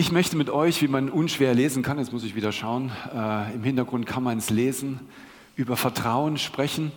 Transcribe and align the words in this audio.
Ich 0.00 0.12
möchte 0.12 0.36
mit 0.36 0.48
euch, 0.48 0.80
wie 0.80 0.86
man 0.86 1.10
unschwer 1.10 1.54
lesen 1.54 1.82
kann, 1.82 1.98
jetzt 1.98 2.12
muss 2.12 2.22
ich 2.22 2.36
wieder 2.36 2.52
schauen, 2.52 2.92
äh, 3.12 3.52
im 3.52 3.64
Hintergrund 3.64 4.06
kann 4.06 4.22
man 4.22 4.38
es 4.38 4.48
lesen, 4.48 5.00
über 5.56 5.76
Vertrauen 5.76 6.36
sprechen. 6.36 6.92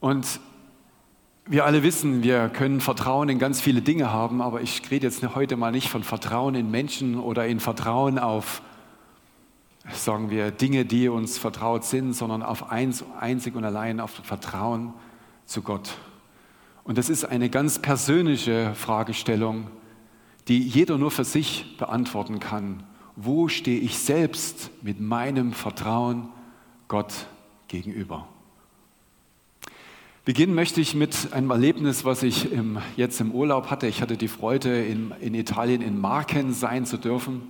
Und 0.00 0.40
wir 1.46 1.66
alle 1.66 1.84
wissen, 1.84 2.24
wir 2.24 2.48
können 2.48 2.80
Vertrauen 2.80 3.28
in 3.28 3.38
ganz 3.38 3.60
viele 3.60 3.80
Dinge 3.80 4.12
haben, 4.12 4.42
aber 4.42 4.60
ich 4.60 4.82
rede 4.90 5.06
jetzt 5.06 5.22
heute 5.36 5.56
mal 5.56 5.70
nicht 5.70 5.88
von 5.88 6.02
Vertrauen 6.02 6.56
in 6.56 6.68
Menschen 6.68 7.16
oder 7.16 7.46
in 7.46 7.60
Vertrauen 7.60 8.18
auf, 8.18 8.60
sagen 9.92 10.30
wir, 10.30 10.50
Dinge, 10.50 10.84
die 10.84 11.08
uns 11.08 11.38
vertraut 11.38 11.84
sind, 11.84 12.12
sondern 12.14 12.42
auf 12.42 12.72
eins, 12.72 13.04
einzig 13.20 13.54
und 13.54 13.62
allein 13.62 14.00
auf 14.00 14.10
Vertrauen 14.24 14.94
zu 15.46 15.62
Gott. 15.62 15.92
Und 16.82 16.98
das 16.98 17.08
ist 17.08 17.24
eine 17.24 17.50
ganz 17.50 17.78
persönliche 17.78 18.74
Fragestellung, 18.74 19.68
die 20.48 20.60
jeder 20.60 20.98
nur 20.98 21.10
für 21.10 21.24
sich 21.24 21.76
beantworten 21.78 22.40
kann. 22.40 22.82
Wo 23.16 23.48
stehe 23.48 23.80
ich 23.80 23.98
selbst 23.98 24.70
mit 24.82 25.00
meinem 25.00 25.52
Vertrauen 25.52 26.28
Gott 26.88 27.26
gegenüber? 27.68 28.28
Beginnen 30.24 30.54
möchte 30.54 30.80
ich 30.80 30.94
mit 30.94 31.32
einem 31.32 31.50
Erlebnis, 31.50 32.04
was 32.04 32.22
ich 32.22 32.52
im, 32.52 32.78
jetzt 32.96 33.20
im 33.20 33.32
Urlaub 33.32 33.70
hatte. 33.70 33.86
Ich 33.86 34.02
hatte 34.02 34.16
die 34.16 34.28
Freude, 34.28 34.84
in, 34.84 35.12
in 35.20 35.34
Italien 35.34 35.82
in 35.82 36.00
Marken 36.00 36.52
sein 36.52 36.86
zu 36.86 36.98
dürfen. 36.98 37.42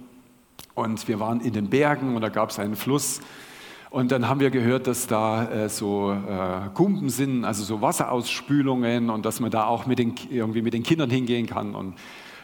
Und 0.74 1.08
wir 1.08 1.20
waren 1.20 1.40
in 1.40 1.52
den 1.52 1.68
Bergen 1.68 2.14
und 2.14 2.22
da 2.22 2.28
gab 2.28 2.50
es 2.50 2.58
einen 2.58 2.76
Fluss. 2.76 3.20
Und 3.90 4.12
dann 4.12 4.28
haben 4.28 4.38
wir 4.38 4.50
gehört, 4.50 4.86
dass 4.86 5.08
da 5.08 5.50
äh, 5.50 5.68
so 5.68 6.12
äh, 6.12 6.68
Kumpen 6.74 7.10
sind, 7.10 7.44
also 7.44 7.64
so 7.64 7.82
Wasserausspülungen 7.82 9.10
und 9.10 9.26
dass 9.26 9.40
man 9.40 9.50
da 9.50 9.66
auch 9.66 9.86
mit 9.86 9.98
den, 9.98 10.14
irgendwie 10.30 10.62
mit 10.62 10.72
den 10.72 10.84
Kindern 10.84 11.10
hingehen 11.10 11.46
kann 11.46 11.74
und 11.74 11.94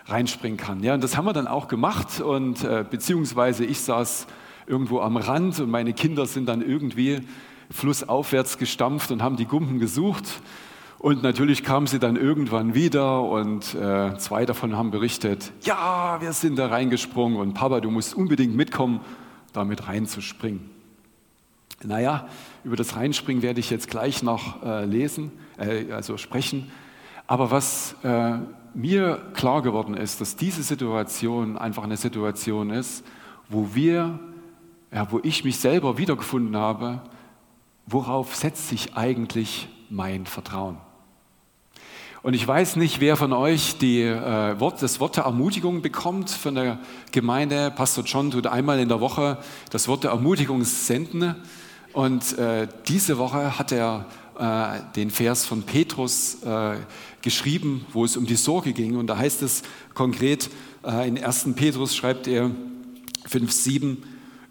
reinspringen 0.06 0.56
kann. 0.56 0.82
Ja, 0.82 0.94
und 0.94 1.02
das 1.02 1.16
haben 1.16 1.24
wir 1.24 1.32
dann 1.32 1.46
auch 1.48 1.68
gemacht 1.68 2.20
und 2.20 2.64
äh, 2.64 2.84
beziehungsweise 2.88 3.64
ich 3.64 3.80
saß 3.80 4.26
irgendwo 4.66 5.00
am 5.00 5.16
Rand 5.16 5.60
und 5.60 5.70
meine 5.70 5.92
Kinder 5.92 6.26
sind 6.26 6.46
dann 6.46 6.62
irgendwie 6.62 7.20
flussaufwärts 7.70 8.58
gestampft 8.58 9.10
und 9.10 9.22
haben 9.22 9.36
die 9.36 9.46
Gumpen 9.46 9.78
gesucht. 9.78 10.24
Und 10.98 11.22
natürlich 11.22 11.62
kamen 11.62 11.86
sie 11.86 11.98
dann 11.98 12.16
irgendwann 12.16 12.74
wieder 12.74 13.22
und 13.22 13.74
äh, 13.74 14.16
zwei 14.16 14.46
davon 14.46 14.76
haben 14.76 14.90
berichtet, 14.90 15.52
ja, 15.62 16.18
wir 16.20 16.32
sind 16.32 16.58
da 16.58 16.68
reingesprungen 16.68 17.38
und 17.38 17.54
Papa, 17.54 17.80
du 17.80 17.90
musst 17.90 18.14
unbedingt 18.14 18.56
mitkommen, 18.56 19.00
damit 19.52 19.88
reinzuspringen. 19.88 20.70
Naja, 21.84 22.26
über 22.64 22.76
das 22.76 22.96
Reinspringen 22.96 23.42
werde 23.42 23.60
ich 23.60 23.68
jetzt 23.68 23.90
gleich 23.90 24.22
noch 24.22 24.62
äh, 24.64 24.86
lesen, 24.86 25.32
äh, 25.58 25.92
also 25.92 26.16
sprechen. 26.16 26.70
Aber 27.26 27.50
was 27.50 27.94
äh, 28.02 28.38
mir 28.76 29.22
klar 29.32 29.62
geworden 29.62 29.94
ist, 29.94 30.20
dass 30.20 30.36
diese 30.36 30.62
Situation 30.62 31.56
einfach 31.56 31.84
eine 31.84 31.96
Situation 31.96 32.70
ist, 32.70 33.04
wo 33.48 33.70
wir, 33.72 34.18
ja, 34.92 35.10
wo 35.10 35.20
ich 35.22 35.44
mich 35.44 35.58
selber 35.58 35.98
wiedergefunden 35.98 36.56
habe, 36.56 37.00
worauf 37.86 38.36
setzt 38.36 38.68
sich 38.68 38.94
eigentlich 38.94 39.68
mein 39.88 40.26
Vertrauen? 40.26 40.76
Und 42.22 42.34
ich 42.34 42.46
weiß 42.46 42.76
nicht, 42.76 43.00
wer 43.00 43.16
von 43.16 43.32
euch 43.32 43.78
die, 43.78 44.02
äh, 44.02 44.58
Wort, 44.58 44.82
das 44.82 44.98
Wort 44.98 45.16
der 45.16 45.24
Ermutigung 45.24 45.80
bekommt 45.80 46.28
von 46.28 46.56
der 46.56 46.80
Gemeinde. 47.12 47.70
Pastor 47.70 48.04
John 48.04 48.32
tut 48.32 48.48
einmal 48.48 48.80
in 48.80 48.88
der 48.88 49.00
Woche 49.00 49.38
das 49.70 49.86
Wort 49.86 50.02
der 50.02 50.10
Ermutigung 50.10 50.64
senden. 50.64 51.36
Und 51.92 52.36
äh, 52.36 52.66
diese 52.88 53.18
Woche 53.18 53.58
hat 53.58 53.70
er 53.70 54.06
äh, 54.38 54.80
den 54.94 55.10
Vers 55.10 55.46
von 55.46 55.62
Petrus 55.62 56.42
äh, 56.42 56.76
geschrieben, 57.22 57.86
wo 57.92 58.04
es 58.04 58.16
um 58.16 58.26
die 58.26 58.36
Sorge 58.36 58.72
ging. 58.72 58.96
Und 58.96 59.08
da 59.08 59.16
heißt 59.16 59.42
es 59.42 59.62
konkret, 59.94 60.50
äh, 60.84 61.08
in 61.08 61.22
1. 61.22 61.54
Petrus 61.56 61.94
schreibt 61.96 62.26
er 62.26 62.50
5,7, 63.28 63.98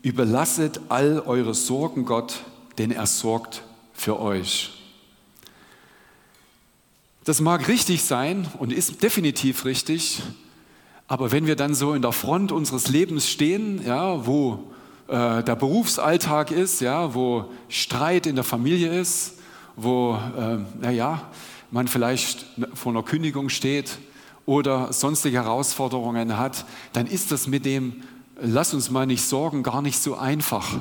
überlasset 0.01 0.81
all 0.89 1.19
eure 1.25 1.53
Sorgen 1.53 2.05
Gott, 2.05 2.43
denn 2.77 2.91
er 2.91 3.05
sorgt 3.05 3.63
für 3.93 4.19
euch. 4.19 4.71
Das 7.23 7.41
mag 7.41 7.67
richtig 7.67 8.03
sein 8.03 8.47
und 8.59 8.71
ist 8.71 9.01
definitiv 9.01 9.65
richtig, 9.65 10.21
aber 11.07 11.31
wenn 11.31 11.47
wir 11.47 11.55
dann 11.55 11.73
so 11.73 11.93
in 11.93 12.01
der 12.01 12.11
Front 12.11 12.51
unseres 12.51 12.87
Lebens 12.87 13.29
stehen, 13.29 13.85
ja, 13.85 14.25
wo 14.25 14.71
äh, 15.07 15.43
der 15.43 15.55
Berufsalltag 15.55 16.51
ist, 16.51 16.81
ja, 16.81 17.13
wo 17.13 17.45
Streit 17.69 18.25
in 18.25 18.35
der 18.35 18.43
Familie 18.43 18.99
ist, 18.99 19.35
wo, 19.75 20.17
äh, 20.37 20.57
naja, 20.81 21.29
man 21.71 21.87
vielleicht 21.87 22.45
vor 22.73 22.91
einer 22.91 23.03
Kündigung 23.03 23.49
steht 23.49 23.97
oder 24.45 24.93
sonstige 24.93 25.37
Herausforderungen 25.37 26.37
hat, 26.37 26.65
dann 26.93 27.07
ist 27.07 27.31
das 27.31 27.47
mit 27.47 27.65
dem, 27.65 28.03
lass 28.39 28.73
uns 28.73 28.89
mal 28.89 29.05
nicht 29.05 29.23
sorgen, 29.23 29.63
gar 29.63 29.81
nicht 29.81 29.99
so 29.99 30.15
einfach. 30.15 30.79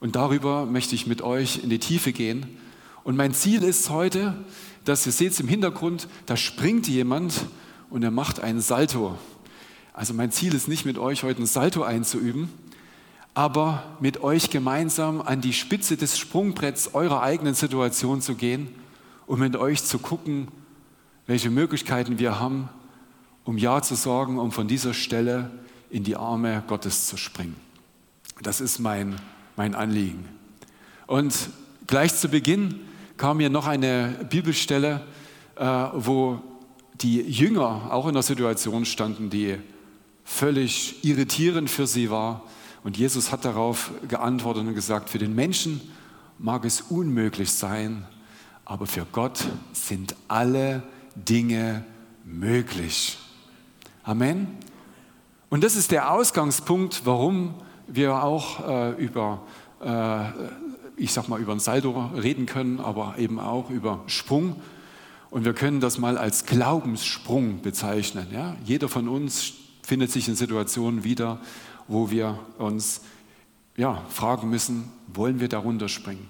Und 0.00 0.16
darüber 0.16 0.66
möchte 0.66 0.94
ich 0.94 1.06
mit 1.06 1.22
euch 1.22 1.62
in 1.62 1.70
die 1.70 1.78
Tiefe 1.78 2.12
gehen. 2.12 2.46
Und 3.04 3.16
mein 3.16 3.32
Ziel 3.32 3.62
ist 3.62 3.88
heute, 3.88 4.34
dass 4.84 5.06
ihr 5.06 5.12
seht 5.12 5.38
im 5.40 5.48
Hintergrund, 5.48 6.08
da 6.26 6.36
springt 6.36 6.88
jemand 6.88 7.46
und 7.88 8.02
er 8.02 8.10
macht 8.10 8.40
einen 8.40 8.60
Salto. 8.60 9.16
Also 9.92 10.12
mein 10.12 10.30
Ziel 10.30 10.54
ist 10.54 10.68
nicht 10.68 10.84
mit 10.84 10.98
euch 10.98 11.22
heute 11.22 11.42
ein 11.42 11.46
Salto 11.46 11.82
einzuüben, 11.82 12.50
aber 13.36 13.84
mit 14.00 14.24
euch 14.24 14.50
gemeinsam 14.50 15.20
an 15.20 15.40
die 15.40 15.52
Spitze 15.52 15.96
des 15.96 16.18
Sprungbretts 16.18 16.94
eurer 16.94 17.22
eigenen 17.22 17.54
Situation 17.54 18.20
zu 18.20 18.34
gehen 18.34 18.68
um 19.26 19.40
mit 19.40 19.56
euch 19.56 19.84
zu 19.84 19.98
gucken, 19.98 20.48
welche 21.26 21.50
Möglichkeiten 21.50 22.18
wir 22.18 22.38
haben, 22.38 22.68
um 23.44 23.58
Ja 23.58 23.82
zu 23.82 23.94
sagen, 23.94 24.38
um 24.38 24.52
von 24.52 24.68
dieser 24.68 24.94
Stelle 24.94 25.50
in 25.90 26.04
die 26.04 26.16
Arme 26.16 26.62
Gottes 26.66 27.06
zu 27.06 27.16
springen. 27.16 27.56
Das 28.42 28.60
ist 28.60 28.78
mein, 28.78 29.16
mein 29.56 29.74
Anliegen. 29.74 30.28
Und 31.06 31.34
gleich 31.86 32.14
zu 32.14 32.28
Beginn 32.28 32.80
kam 33.16 33.38
mir 33.38 33.50
noch 33.50 33.66
eine 33.66 34.26
Bibelstelle, 34.28 35.00
äh, 35.56 35.64
wo 35.64 36.40
die 37.00 37.20
Jünger 37.22 37.92
auch 37.92 38.04
in 38.04 38.10
einer 38.10 38.22
Situation 38.22 38.84
standen, 38.84 39.30
die 39.30 39.56
völlig 40.24 41.04
irritierend 41.04 41.70
für 41.70 41.86
sie 41.86 42.10
war. 42.10 42.42
Und 42.86 42.96
Jesus 42.96 43.32
hat 43.32 43.44
darauf 43.44 43.90
geantwortet 44.06 44.64
und 44.64 44.72
gesagt, 44.72 45.10
für 45.10 45.18
den 45.18 45.34
Menschen 45.34 45.80
mag 46.38 46.64
es 46.64 46.82
unmöglich 46.82 47.50
sein, 47.50 48.04
aber 48.64 48.86
für 48.86 49.04
Gott 49.10 49.44
sind 49.72 50.14
alle 50.28 50.84
Dinge 51.16 51.84
möglich. 52.24 53.18
Amen. 54.04 54.46
Und 55.50 55.64
das 55.64 55.74
ist 55.74 55.90
der 55.90 56.12
Ausgangspunkt, 56.12 57.02
warum 57.04 57.54
wir 57.88 58.22
auch 58.22 58.64
äh, 58.64 58.90
über, 58.92 59.42
äh, 59.84 60.26
ich 60.96 61.12
sag 61.12 61.28
mal, 61.28 61.40
über 61.40 61.54
ein 61.54 61.58
Saldo 61.58 62.12
reden 62.14 62.46
können, 62.46 62.78
aber 62.78 63.16
eben 63.18 63.40
auch 63.40 63.68
über 63.68 64.04
Sprung. 64.06 64.62
Und 65.30 65.44
wir 65.44 65.54
können 65.54 65.80
das 65.80 65.98
mal 65.98 66.16
als 66.16 66.46
Glaubenssprung 66.46 67.62
bezeichnen. 67.62 68.28
Ja? 68.32 68.54
Jeder 68.64 68.88
von 68.88 69.08
uns 69.08 69.54
findet 69.82 70.12
sich 70.12 70.28
in 70.28 70.36
Situationen 70.36 71.02
wieder, 71.02 71.40
wo 71.88 72.10
wir 72.10 72.38
uns 72.58 73.02
ja, 73.76 74.02
fragen 74.08 74.50
müssen, 74.50 74.90
wollen 75.08 75.40
wir 75.40 75.48
darunter 75.48 75.88
springen? 75.88 76.28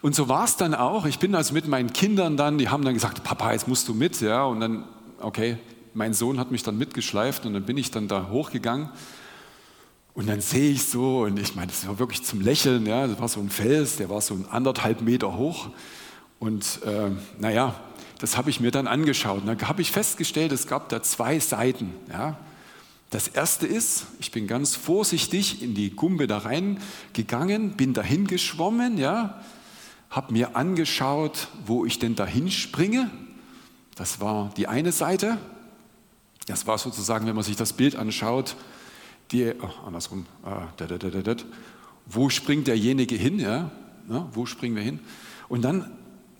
Und 0.00 0.14
so 0.14 0.28
war 0.28 0.44
es 0.44 0.56
dann 0.56 0.74
auch. 0.74 1.06
Ich 1.06 1.18
bin 1.18 1.34
also 1.34 1.54
mit 1.54 1.66
meinen 1.66 1.92
Kindern 1.92 2.36
dann, 2.36 2.58
die 2.58 2.68
haben 2.68 2.84
dann 2.84 2.94
gesagt, 2.94 3.24
Papa, 3.24 3.52
jetzt 3.52 3.66
musst 3.66 3.88
du 3.88 3.94
mit. 3.94 4.20
Ja, 4.20 4.44
und 4.44 4.60
dann, 4.60 4.84
okay, 5.20 5.58
mein 5.94 6.14
Sohn 6.14 6.38
hat 6.38 6.50
mich 6.50 6.62
dann 6.62 6.78
mitgeschleift 6.78 7.46
und 7.46 7.54
dann 7.54 7.64
bin 7.64 7.76
ich 7.76 7.90
dann 7.90 8.06
da 8.06 8.28
hochgegangen. 8.30 8.90
Und 10.14 10.28
dann 10.28 10.40
sehe 10.40 10.72
ich 10.72 10.84
so, 10.84 11.20
und 11.22 11.38
ich 11.38 11.54
meine, 11.54 11.68
das 11.68 11.86
war 11.86 11.98
wirklich 11.98 12.24
zum 12.24 12.40
Lächeln, 12.40 12.86
ja, 12.86 13.06
das 13.06 13.20
war 13.20 13.28
so 13.28 13.40
ein 13.40 13.50
Fels, 13.50 13.96
der 13.96 14.08
war 14.08 14.20
so 14.20 14.38
anderthalb 14.50 15.00
Meter 15.00 15.36
hoch. 15.36 15.68
Und 16.40 16.80
äh, 16.84 17.10
naja, 17.38 17.74
das 18.20 18.36
habe 18.36 18.50
ich 18.50 18.60
mir 18.60 18.70
dann 18.70 18.86
angeschaut. 18.86 19.40
Und 19.42 19.46
dann 19.46 19.68
habe 19.68 19.82
ich 19.82 19.92
festgestellt, 19.92 20.52
es 20.52 20.66
gab 20.66 20.88
da 20.88 21.02
zwei 21.02 21.38
Seiten. 21.38 21.92
Ja. 22.10 22.36
Das 23.10 23.28
erste 23.28 23.66
ist, 23.66 24.06
ich 24.20 24.32
bin 24.32 24.46
ganz 24.46 24.76
vorsichtig 24.76 25.62
in 25.62 25.74
die 25.74 25.90
Gumbe 25.90 26.26
da 26.26 26.38
reingegangen, 26.38 27.70
bin 27.70 27.94
dahin 27.94 28.26
geschwommen, 28.26 28.98
ja, 28.98 29.42
habe 30.10 30.32
mir 30.32 30.56
angeschaut, 30.56 31.48
wo 31.64 31.86
ich 31.86 31.98
denn 31.98 32.16
dahin 32.16 32.50
springe. 32.50 33.10
Das 33.94 34.20
war 34.20 34.52
die 34.56 34.68
eine 34.68 34.92
Seite. 34.92 35.38
Das 36.46 36.66
war 36.66 36.78
sozusagen, 36.78 37.26
wenn 37.26 37.34
man 37.34 37.44
sich 37.44 37.56
das 37.56 37.72
Bild 37.72 37.96
anschaut, 37.96 38.56
die, 39.32 39.52
oh, 39.60 39.86
andersrum, 39.86 40.26
äh, 40.44 41.36
wo 42.06 42.30
springt 42.30 42.66
derjenige 42.66 43.16
hin? 43.16 43.38
Ja? 43.38 43.70
ja? 44.08 44.28
wo 44.32 44.46
springen 44.46 44.76
wir 44.76 44.82
hin? 44.82 45.00
Und 45.48 45.62
dann, 45.62 45.90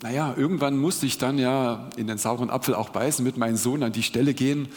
naja, 0.01 0.33
irgendwann 0.35 0.77
musste 0.77 1.05
ich 1.05 1.17
dann 1.17 1.37
ja 1.37 1.89
in 1.95 2.07
den 2.07 2.17
sauren 2.17 2.49
Apfel 2.49 2.73
auch 2.73 2.89
beißen, 2.89 3.23
mit 3.23 3.37
meinem 3.37 3.57
Sohn 3.57 3.83
an 3.83 3.91
die 3.91 4.03
Stelle 4.03 4.33
gehen, 4.33 4.69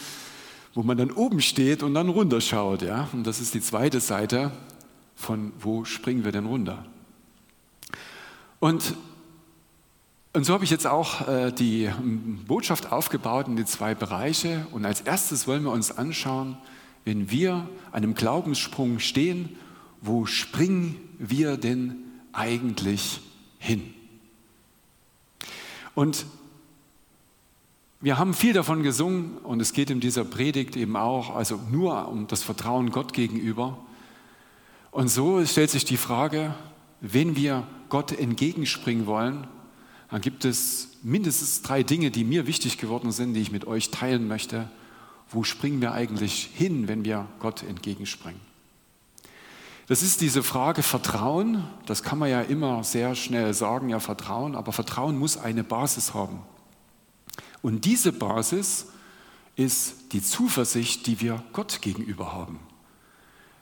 wo 0.74 0.82
man 0.82 0.96
dann 0.96 1.10
oben 1.10 1.40
steht 1.40 1.82
und 1.82 1.94
dann 1.94 2.08
runterschaut. 2.08 2.82
Ja? 2.82 3.08
Und 3.12 3.26
das 3.26 3.40
ist 3.40 3.54
die 3.54 3.60
zweite 3.60 4.00
Seite 4.00 4.50
von, 5.14 5.52
wo 5.58 5.84
springen 5.84 6.24
wir 6.24 6.32
denn 6.32 6.46
runter? 6.46 6.84
Und 8.60 8.94
Und 10.34 10.46
so 10.46 10.54
habe 10.54 10.64
ich 10.64 10.70
jetzt 10.70 10.86
auch 10.86 11.28
äh, 11.28 11.52
die 11.52 11.90
Botschaft 12.46 12.90
aufgebaut 12.90 13.48
in 13.48 13.56
die 13.56 13.66
zwei 13.66 13.94
Bereiche. 13.94 14.66
Und 14.72 14.86
als 14.86 15.02
erstes 15.02 15.46
wollen 15.46 15.62
wir 15.64 15.72
uns 15.72 15.90
anschauen, 15.90 16.56
wenn 17.04 17.30
wir 17.30 17.68
einem 17.90 18.14
Glaubenssprung 18.14 18.98
stehen, 18.98 19.50
wo 20.00 20.24
springen 20.24 20.96
wir 21.18 21.58
denn 21.58 21.96
eigentlich 22.32 23.20
hin? 23.58 23.92
Und 25.94 26.24
wir 28.02 28.18
haben 28.18 28.34
viel 28.34 28.52
davon 28.52 28.82
gesungen 28.82 29.38
und 29.38 29.62
es 29.62 29.72
geht 29.72 29.88
in 29.88 30.00
dieser 30.00 30.24
Predigt 30.24 30.74
eben 30.74 30.96
auch, 30.96 31.36
also 31.36 31.60
nur 31.70 32.08
um 32.08 32.26
das 32.26 32.42
Vertrauen 32.42 32.90
Gott 32.90 33.12
gegenüber. 33.12 33.78
Und 34.90 35.06
so 35.06 35.44
stellt 35.46 35.70
sich 35.70 35.84
die 35.84 35.96
Frage, 35.96 36.52
wenn 37.00 37.36
wir 37.36 37.64
Gott 37.88 38.10
entgegenspringen 38.10 39.06
wollen, 39.06 39.46
dann 40.10 40.20
gibt 40.20 40.44
es 40.44 40.88
mindestens 41.04 41.62
drei 41.62 41.84
Dinge, 41.84 42.10
die 42.10 42.24
mir 42.24 42.48
wichtig 42.48 42.76
geworden 42.76 43.12
sind, 43.12 43.34
die 43.34 43.40
ich 43.40 43.52
mit 43.52 43.68
euch 43.68 43.90
teilen 43.90 44.26
möchte. 44.26 44.68
Wo 45.30 45.44
springen 45.44 45.80
wir 45.80 45.92
eigentlich 45.92 46.50
hin, 46.54 46.88
wenn 46.88 47.04
wir 47.04 47.26
Gott 47.38 47.62
entgegenspringen? 47.62 48.40
Das 49.86 50.02
ist 50.02 50.20
diese 50.20 50.42
Frage 50.42 50.82
Vertrauen. 50.82 51.64
Das 51.86 52.02
kann 52.02 52.18
man 52.18 52.28
ja 52.28 52.42
immer 52.42 52.82
sehr 52.82 53.14
schnell 53.14 53.54
sagen, 53.54 53.88
ja 53.90 54.00
Vertrauen, 54.00 54.56
aber 54.56 54.72
Vertrauen 54.72 55.18
muss 55.18 55.36
eine 55.36 55.62
Basis 55.62 56.14
haben. 56.14 56.40
Und 57.62 57.84
diese 57.84 58.12
Basis 58.12 58.86
ist 59.56 60.12
die 60.12 60.22
Zuversicht, 60.22 61.06
die 61.06 61.20
wir 61.20 61.42
Gott 61.52 61.80
gegenüber 61.80 62.32
haben. 62.32 62.58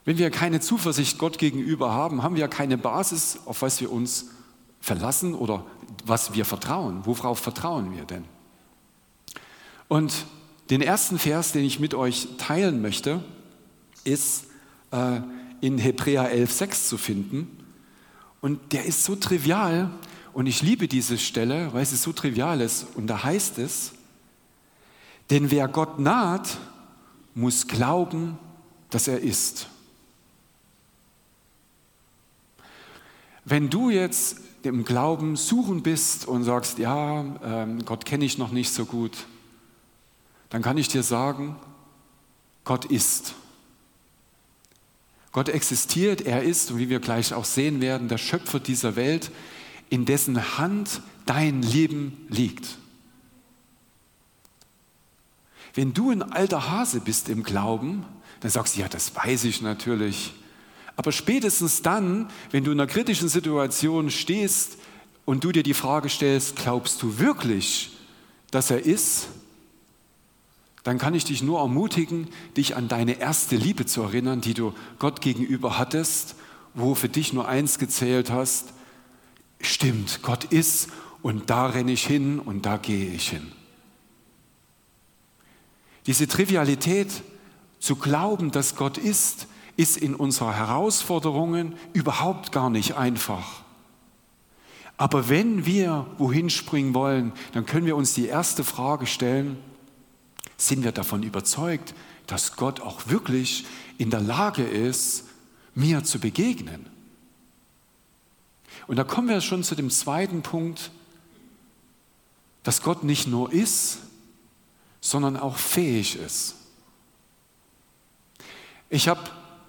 Wenn 0.05 0.19
wir 0.19 0.31
keine 0.31 0.61
Zuversicht 0.61 1.19
Gott 1.19 1.39
gegenüber 1.39 1.93
haben, 1.93 2.23
haben 2.23 2.37
wir 2.37 2.49
keine 2.49 2.79
Basis, 2.79 3.39
auf 3.45 3.63
was 3.63 3.81
wir 3.81 3.93
uns 3.93 4.31
verlassen 4.81 5.35
oder 5.35 5.67
was 6.07 6.35
wir 6.35 6.45
vertrauen. 6.45 7.03
Worauf 7.05 7.39
vertrauen 7.39 7.95
wir 7.95 8.05
denn? 8.05 8.25
Und 9.89 10.25
den 10.71 10.81
ersten 10.81 11.19
Vers, 11.19 11.53
den 11.53 11.65
ich 11.65 11.81
mit 11.81 11.95
euch 11.95 12.29
teilen 12.39 12.81
möchte, 12.81 13.23
ist 14.05 14.47
äh, 14.93 15.21
in 15.61 15.79
Hebräer 15.79 16.33
11,6 16.33 16.89
zu 16.89 16.97
finden. 16.97 17.59
Und 18.41 18.73
der 18.73 18.87
ist 18.87 19.05
so 19.05 19.17
trivial 19.17 19.91
und 20.33 20.47
ich 20.47 20.63
liebe 20.63 20.89
diese 20.89 21.19
Stelle, 21.19 21.73
weil 21.73 21.85
sie 21.85 21.97
so 21.97 22.13
trivial 22.13 22.61
ist. 22.61 22.87
Und 22.95 23.07
da 23.07 23.23
heißt 23.23 23.59
es, 23.59 23.93
denn 25.31 25.51
wer 25.51 25.69
Gott 25.69 25.99
naht, 25.99 26.59
muss 27.35 27.67
glauben, 27.67 28.39
dass 28.91 29.09
er 29.09 29.21
ist. 29.21 29.69
Wenn 33.45 33.71
du 33.71 33.91
jetzt 33.91 34.39
im 34.63 34.85
Glauben 34.85 35.37
suchen 35.37 35.83
bist 35.83 36.27
und 36.27 36.45
sagst, 36.45 36.79
ja, 36.79 37.25
ähm, 37.43 37.85
Gott 37.85 38.05
kenne 38.05 38.25
ich 38.25 38.39
noch 38.39 38.53
nicht 38.53 38.73
so 38.73 38.85
gut, 38.85 39.27
dann 40.51 40.63
kann 40.63 40.77
ich 40.77 40.89
dir 40.89 41.03
sagen, 41.03 41.57
Gott 42.65 42.85
ist. 42.85 43.35
Gott 45.33 45.49
existiert, 45.49 46.23
er 46.23 46.43
ist, 46.43 46.73
und 46.73 46.79
wie 46.79 46.89
wir 46.89 47.01
gleich 47.01 47.33
auch 47.33 47.45
sehen 47.45 47.81
werden, 47.81 48.09
der 48.09 48.19
Schöpfer 48.19 48.59
dieser 48.59 48.97
Welt, 48.97 49.31
in 49.91 50.07
dessen 50.07 50.57
Hand 50.57 51.03
dein 51.27 51.63
Leben 51.63 52.27
liegt. 52.29 52.79
Wenn 55.75 55.93
du 55.93 56.11
ein 56.11 56.23
alter 56.23 56.71
Hase 56.71 57.01
bist 57.01 57.29
im 57.29 57.43
Glauben, 57.43 58.05
dann 58.41 58.51
sagst 58.51 58.77
du, 58.77 58.81
ja, 58.81 58.89
das 58.89 59.15
weiß 59.15 59.45
ich 59.45 59.61
natürlich. 59.63 60.33
Aber 60.97 61.13
spätestens 61.13 61.83
dann, 61.83 62.29
wenn 62.51 62.65
du 62.65 62.73
in 62.73 62.81
einer 62.81 62.91
kritischen 62.91 63.29
Situation 63.29 64.11
stehst 64.11 64.79
und 65.25 65.45
du 65.45 65.53
dir 65.53 65.63
die 65.63 65.75
Frage 65.75 66.09
stellst, 66.09 66.57
glaubst 66.57 67.03
du 67.03 67.19
wirklich, 67.19 67.93
dass 68.51 68.71
er 68.71 68.85
ist? 68.85 69.29
Dann 70.83 70.99
kann 70.99 71.15
ich 71.15 71.25
dich 71.25 71.43
nur 71.43 71.61
ermutigen, 71.61 72.29
dich 72.57 72.75
an 72.75 72.89
deine 72.89 73.21
erste 73.21 73.57
Liebe 73.57 73.87
zu 73.87 74.03
erinnern, 74.03 74.41
die 74.41 74.55
du 74.55 74.73
Gott 74.99 75.21
gegenüber 75.21 75.79
hattest, 75.79 76.37
wo 76.75 76.95
für 76.95 77.09
dich 77.09 77.33
nur 77.33 77.47
eins 77.47 77.79
gezählt 77.79 78.31
hast. 78.31 78.73
Stimmt, 79.61 80.23
Gott 80.23 80.45
ist 80.45 80.89
und 81.23 81.51
da 81.51 81.67
renne 81.67 81.93
ich 81.93 82.07
hin 82.07 82.39
und 82.39 82.67
da 82.67 82.77
gehe 82.77 83.11
ich 83.11 83.29
hin. 83.31 83.53
Diese 86.07 86.27
Trivialität 86.27 87.09
zu 87.79 87.97
glauben, 87.97 88.51
dass 88.51 88.77
Gott 88.77 88.99
ist, 88.99 89.47
ist 89.77 89.97
in 89.97 90.15
unseren 90.15 90.55
Herausforderungen 90.55 91.75
überhaupt 91.93 92.53
gar 92.53 92.71
nicht 92.71 92.97
einfach. 92.97 93.63
Aber 94.97 95.29
wenn 95.29 95.65
wir 95.65 96.07
wohin 96.19 96.51
springen 96.51 96.95
wollen, 96.95 97.33
dann 97.53 97.65
können 97.65 97.87
wir 97.87 97.97
uns 97.97 98.13
die 98.13 98.27
erste 98.27 98.65
Frage 98.65 99.07
stellen, 99.07 99.59
sind 100.59 100.85
wir 100.85 100.93
davon 100.93 101.23
überzeugt, 101.23 101.95
dass 102.27 102.57
Gott 102.57 102.81
auch 102.81 103.09
wirklich 103.09 103.65
in 103.97 104.11
der 104.11 104.21
Lage 104.21 104.63
ist, 104.63 105.25
mir 105.75 106.05
zu 106.05 106.19
begegnen? 106.19 106.87
Und 108.91 108.97
da 108.97 109.05
kommen 109.05 109.29
wir 109.29 109.41
schon 109.41 109.63
zu 109.63 109.77
dem 109.77 109.89
zweiten 109.89 110.43
Punkt, 110.43 110.91
dass 112.65 112.83
Gott 112.83 113.05
nicht 113.05 113.29
nur 113.29 113.53
ist, 113.53 113.99
sondern 115.01 115.37
auch 115.37 115.59
fähig 115.59 116.17
ist. 116.17 116.57
Ich 118.89 119.07
habe 119.07 119.21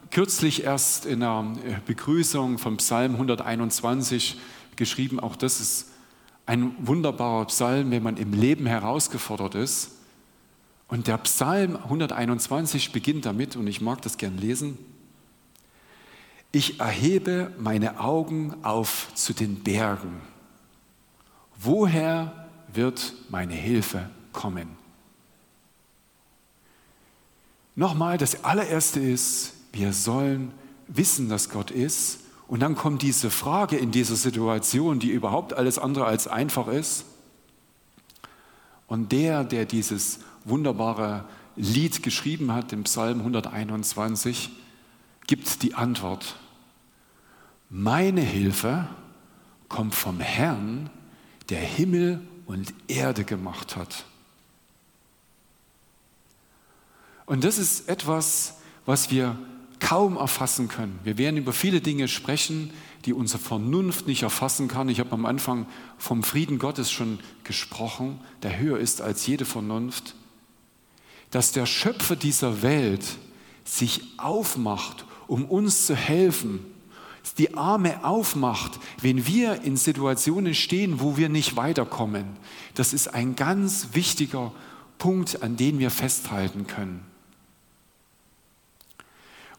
kürzlich 0.10 0.64
erst 0.64 1.06
in 1.06 1.22
einer 1.22 1.56
äh, 1.64 1.76
Begrüßung 1.86 2.58
vom 2.58 2.78
Psalm 2.78 3.14
121 3.14 4.40
geschrieben, 4.76 5.20
auch 5.20 5.36
das 5.36 5.62
ist 5.62 5.90
ein 6.48 6.76
wunderbarer 6.80 7.46
Psalm, 7.46 7.92
wenn 7.92 8.02
man 8.02 8.18
im 8.18 8.34
Leben 8.34 8.66
herausgefordert 8.66 9.54
ist. 9.54 9.92
Und 10.88 11.06
der 11.06 11.20
Psalm 11.20 11.76
121 11.76 12.92
beginnt 12.92 13.28
damit, 13.28 13.56
und 13.56 13.68
ich 13.68 13.82
mag 13.82 14.02
das 14.02 14.18
gern 14.18 14.40
lesen, 14.40 14.80
ich 16.52 16.80
erhebe 16.80 17.52
meine 17.58 18.00
Augen 18.00 18.56
auf 18.64 19.14
zu 19.16 19.34
den 19.34 19.64
Bergen. 19.64 20.22
Woher 21.58 22.48
wird 22.74 23.14
meine 23.30 23.54
Hilfe 23.54 24.10
kommen? 24.34 24.70
Nochmal, 27.76 28.18
das 28.18 28.44
allererste 28.44 29.00
ist, 29.00 29.54
wir 29.72 29.94
sollen 29.94 30.52
wissen, 30.88 31.30
dass 31.30 31.50
Gott 31.50 31.72
ist. 31.72 32.20
Und 32.48 32.60
dann 32.60 32.76
kommt 32.76 33.02
diese 33.02 33.30
Frage 33.30 33.78
in 33.78 33.92
dieser 33.92 34.16
Situation, 34.16 35.00
die 35.00 35.10
überhaupt 35.10 35.54
alles 35.54 35.80
andere 35.80 36.06
als 36.06 36.28
einfach 36.28 36.68
ist. 36.68 37.06
Und 38.88 39.14
der, 39.14 39.46
der 39.46 39.66
dieses 39.66 40.20
wunderbare 40.44 41.24
Lied 41.56 42.04
geschrieben 42.04 42.52
hat, 42.52 42.74
im 42.74 42.84
Psalm 42.84 43.20
121, 43.20 44.52
gibt 45.32 45.64
die 45.64 45.76
Antwort. 45.76 46.36
Meine 47.70 48.20
Hilfe 48.20 48.90
kommt 49.70 49.96
vom 49.96 50.20
Herrn, 50.20 50.90
der 51.48 51.62
Himmel 51.62 52.20
und 52.48 52.74
Erde 52.90 53.24
gemacht 53.24 53.78
hat. 53.78 54.04
Und 57.26 57.46
das 57.46 57.58
ist 57.58 57.88
etwas, 57.88 58.56
was 58.86 59.10
wir 59.10 59.40
kaum 59.80 60.18
erfassen 60.18 60.68
können. 60.68 61.00
Wir 61.06 61.18
werden 61.18 61.38
über 61.38 61.54
viele 61.54 61.80
Dinge 61.80 62.10
sprechen, 62.10 62.74
die 63.06 63.14
unsere 63.14 63.42
Vernunft 63.42 64.08
nicht 64.08 64.24
erfassen 64.24 64.68
kann. 64.68 64.90
Ich 64.90 65.00
habe 65.00 65.14
am 65.14 65.26
Anfang 65.26 65.66
vom 65.98 66.24
Frieden 66.24 66.60
Gottes 66.60 66.92
schon 66.92 67.20
gesprochen, 67.46 68.20
der 68.44 68.60
höher 68.60 68.80
ist 68.80 69.00
als 69.00 69.26
jede 69.28 69.46
Vernunft. 69.46 70.14
Dass 71.30 71.54
der 71.54 71.66
Schöpfer 71.66 72.18
dieser 72.18 72.64
Welt 72.64 73.06
sich 73.64 74.02
aufmacht, 74.18 75.06
um 75.32 75.46
uns 75.46 75.86
zu 75.86 75.96
helfen, 75.96 76.60
die 77.38 77.54
Arme 77.54 78.04
aufmacht, 78.04 78.82
wenn 79.00 79.26
wir 79.26 79.62
in 79.62 79.78
Situationen 79.78 80.54
stehen, 80.54 81.00
wo 81.00 81.16
wir 81.16 81.30
nicht 81.30 81.56
weiterkommen. 81.56 82.26
Das 82.74 82.92
ist 82.92 83.08
ein 83.08 83.38
ganz 83.38 83.90
wichtiger 83.94 84.52
Punkt, 84.98 85.42
an 85.42 85.56
den 85.56 85.80
wir 85.80 85.90
festhalten 85.90 86.68
können. 86.68 87.06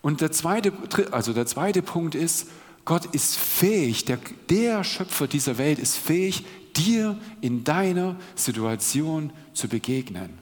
Und 0.03 0.21
der 0.21 0.31
zweite, 0.31 0.75
also 1.11 1.33
der 1.33 1.47
zweite 1.47 1.81
Punkt 1.81 2.15
ist, 2.15 2.49
Gott 2.85 3.07
ist 3.07 3.39
fähig, 3.39 4.05
der, 4.05 4.19
der 4.51 4.85
Schöpfer 4.85 5.27
dieser 5.27 5.57
Welt 5.57 5.79
ist 5.79 5.97
fähig, 5.97 6.45
dir 6.77 7.17
in 7.41 7.65
deiner 7.65 8.17
Situation 8.35 9.33
zu 9.55 9.69
begegnen. 9.69 10.39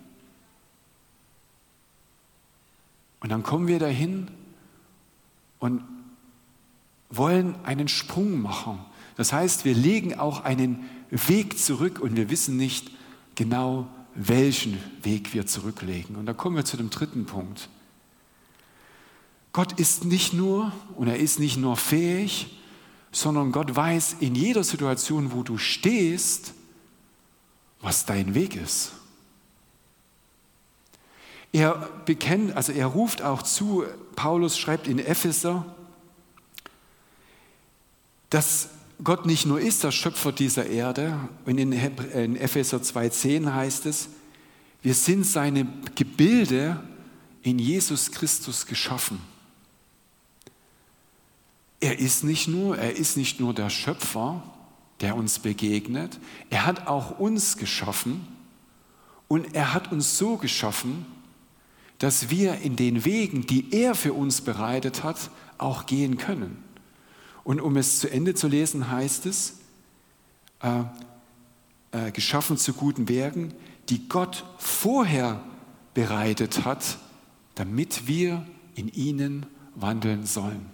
Und 3.20 3.30
dann 3.30 3.44
kommen 3.44 3.68
wir 3.68 3.78
dahin 3.78 4.26
und 5.60 5.84
wollen 7.10 7.54
einen 7.64 7.86
Sprung 7.86 8.40
machen. 8.42 8.80
Das 9.16 9.32
heißt, 9.32 9.64
wir 9.64 9.74
legen 9.74 10.18
auch 10.18 10.44
einen 10.44 10.88
Weg 11.10 11.58
zurück 11.58 12.00
und 12.00 12.16
wir 12.16 12.30
wissen 12.30 12.56
nicht 12.56 12.90
genau, 13.34 13.88
welchen 14.14 14.78
Weg 15.02 15.34
wir 15.34 15.46
zurücklegen. 15.46 16.16
Und 16.16 16.26
da 16.26 16.32
kommen 16.32 16.56
wir 16.56 16.64
zu 16.64 16.76
dem 16.76 16.90
dritten 16.90 17.26
Punkt. 17.26 17.68
Gott 19.52 19.78
ist 19.78 20.04
nicht 20.04 20.32
nur 20.32 20.72
und 20.96 21.08
er 21.08 21.18
ist 21.18 21.38
nicht 21.38 21.56
nur 21.56 21.76
fähig, 21.76 22.58
sondern 23.12 23.50
Gott 23.50 23.74
weiß 23.74 24.16
in 24.20 24.34
jeder 24.34 24.62
Situation, 24.62 25.32
wo 25.32 25.42
du 25.42 25.58
stehst, 25.58 26.54
was 27.80 28.06
dein 28.06 28.34
Weg 28.34 28.54
ist. 28.54 28.92
Er 31.52 31.90
bekennt, 32.04 32.56
also 32.56 32.72
er 32.72 32.86
ruft 32.86 33.22
auch 33.22 33.42
zu, 33.42 33.84
Paulus 34.14 34.58
schreibt 34.58 34.86
in 34.86 34.98
Epheser, 34.98 35.64
dass 38.28 38.68
Gott 39.02 39.26
nicht 39.26 39.46
nur 39.46 39.60
ist 39.60 39.82
der 39.82 39.90
Schöpfer 39.90 40.30
dieser 40.30 40.66
Erde, 40.66 41.18
und 41.46 41.58
in 41.58 41.72
Epheser 41.72 42.78
2,10 42.78 43.52
heißt 43.52 43.86
es, 43.86 44.10
wir 44.82 44.94
sind 44.94 45.24
seine 45.24 45.66
Gebilde 45.94 46.82
in 47.42 47.58
Jesus 47.58 48.12
Christus 48.12 48.66
geschaffen. 48.66 49.20
Er 51.80 51.98
ist 51.98 52.24
nicht 52.24 52.46
nur, 52.46 52.78
er 52.78 52.96
ist 52.96 53.16
nicht 53.16 53.40
nur 53.40 53.54
der 53.54 53.70
Schöpfer, 53.70 54.42
der 55.00 55.16
uns 55.16 55.38
begegnet, 55.38 56.18
er 56.50 56.66
hat 56.66 56.86
auch 56.86 57.18
uns 57.18 57.56
geschaffen 57.56 58.26
und 59.28 59.54
er 59.54 59.72
hat 59.72 59.90
uns 59.90 60.18
so 60.18 60.36
geschaffen, 60.36 61.06
dass 62.00 62.30
wir 62.30 62.56
in 62.62 62.76
den 62.76 63.04
Wegen, 63.04 63.46
die 63.46 63.72
er 63.72 63.94
für 63.94 64.14
uns 64.14 64.40
bereitet 64.40 65.04
hat, 65.04 65.30
auch 65.58 65.86
gehen 65.86 66.16
können. 66.16 66.64
Und 67.44 67.60
um 67.60 67.76
es 67.76 68.00
zu 68.00 68.10
Ende 68.10 68.34
zu 68.34 68.48
lesen, 68.48 68.90
heißt 68.90 69.26
es, 69.26 69.58
äh, 70.62 70.82
äh, 71.92 72.10
geschaffen 72.10 72.56
zu 72.56 72.72
guten 72.72 73.08
Werken, 73.08 73.52
die 73.90 74.08
Gott 74.08 74.44
vorher 74.58 75.42
bereitet 75.92 76.64
hat, 76.64 76.98
damit 77.54 78.06
wir 78.06 78.46
in 78.74 78.88
ihnen 78.88 79.46
wandeln 79.74 80.24
sollen. 80.24 80.66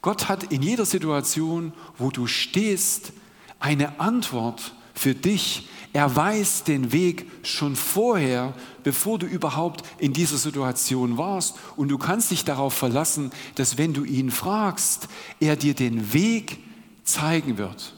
Gott 0.00 0.28
hat 0.28 0.52
in 0.52 0.62
jeder 0.62 0.84
Situation, 0.84 1.72
wo 1.96 2.10
du 2.10 2.26
stehst, 2.26 3.12
eine 3.60 4.00
Antwort 4.00 4.74
für 4.94 5.14
dich. 5.14 5.68
Er 5.92 6.14
weiß 6.16 6.64
den 6.64 6.92
Weg 6.92 7.30
schon 7.46 7.76
vorher, 7.76 8.54
bevor 8.82 9.18
du 9.18 9.26
überhaupt 9.26 9.84
in 9.98 10.14
dieser 10.14 10.38
Situation 10.38 11.18
warst. 11.18 11.56
Und 11.76 11.88
du 11.88 11.98
kannst 11.98 12.30
dich 12.30 12.44
darauf 12.44 12.72
verlassen, 12.72 13.30
dass 13.56 13.76
wenn 13.76 13.92
du 13.92 14.04
ihn 14.04 14.30
fragst, 14.30 15.08
er 15.38 15.56
dir 15.56 15.74
den 15.74 16.14
Weg 16.14 16.58
zeigen 17.04 17.58
wird. 17.58 17.94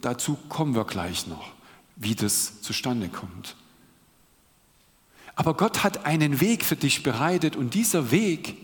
Dazu 0.00 0.38
kommen 0.48 0.74
wir 0.74 0.84
gleich 0.84 1.26
noch, 1.26 1.52
wie 1.96 2.14
das 2.14 2.60
zustande 2.60 3.08
kommt. 3.08 3.56
Aber 5.34 5.54
Gott 5.54 5.82
hat 5.82 6.06
einen 6.06 6.40
Weg 6.40 6.64
für 6.64 6.76
dich 6.76 7.02
bereitet 7.02 7.56
und 7.56 7.74
dieser 7.74 8.12
Weg 8.12 8.56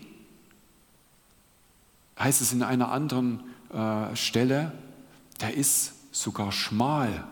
heißt 2.17 2.41
es 2.41 2.53
in 2.53 2.63
einer 2.63 2.91
anderen 2.91 3.43
äh, 3.73 4.15
Stelle, 4.15 4.71
der 5.41 5.55
ist 5.55 5.93
sogar 6.11 6.51
schmal. 6.51 7.25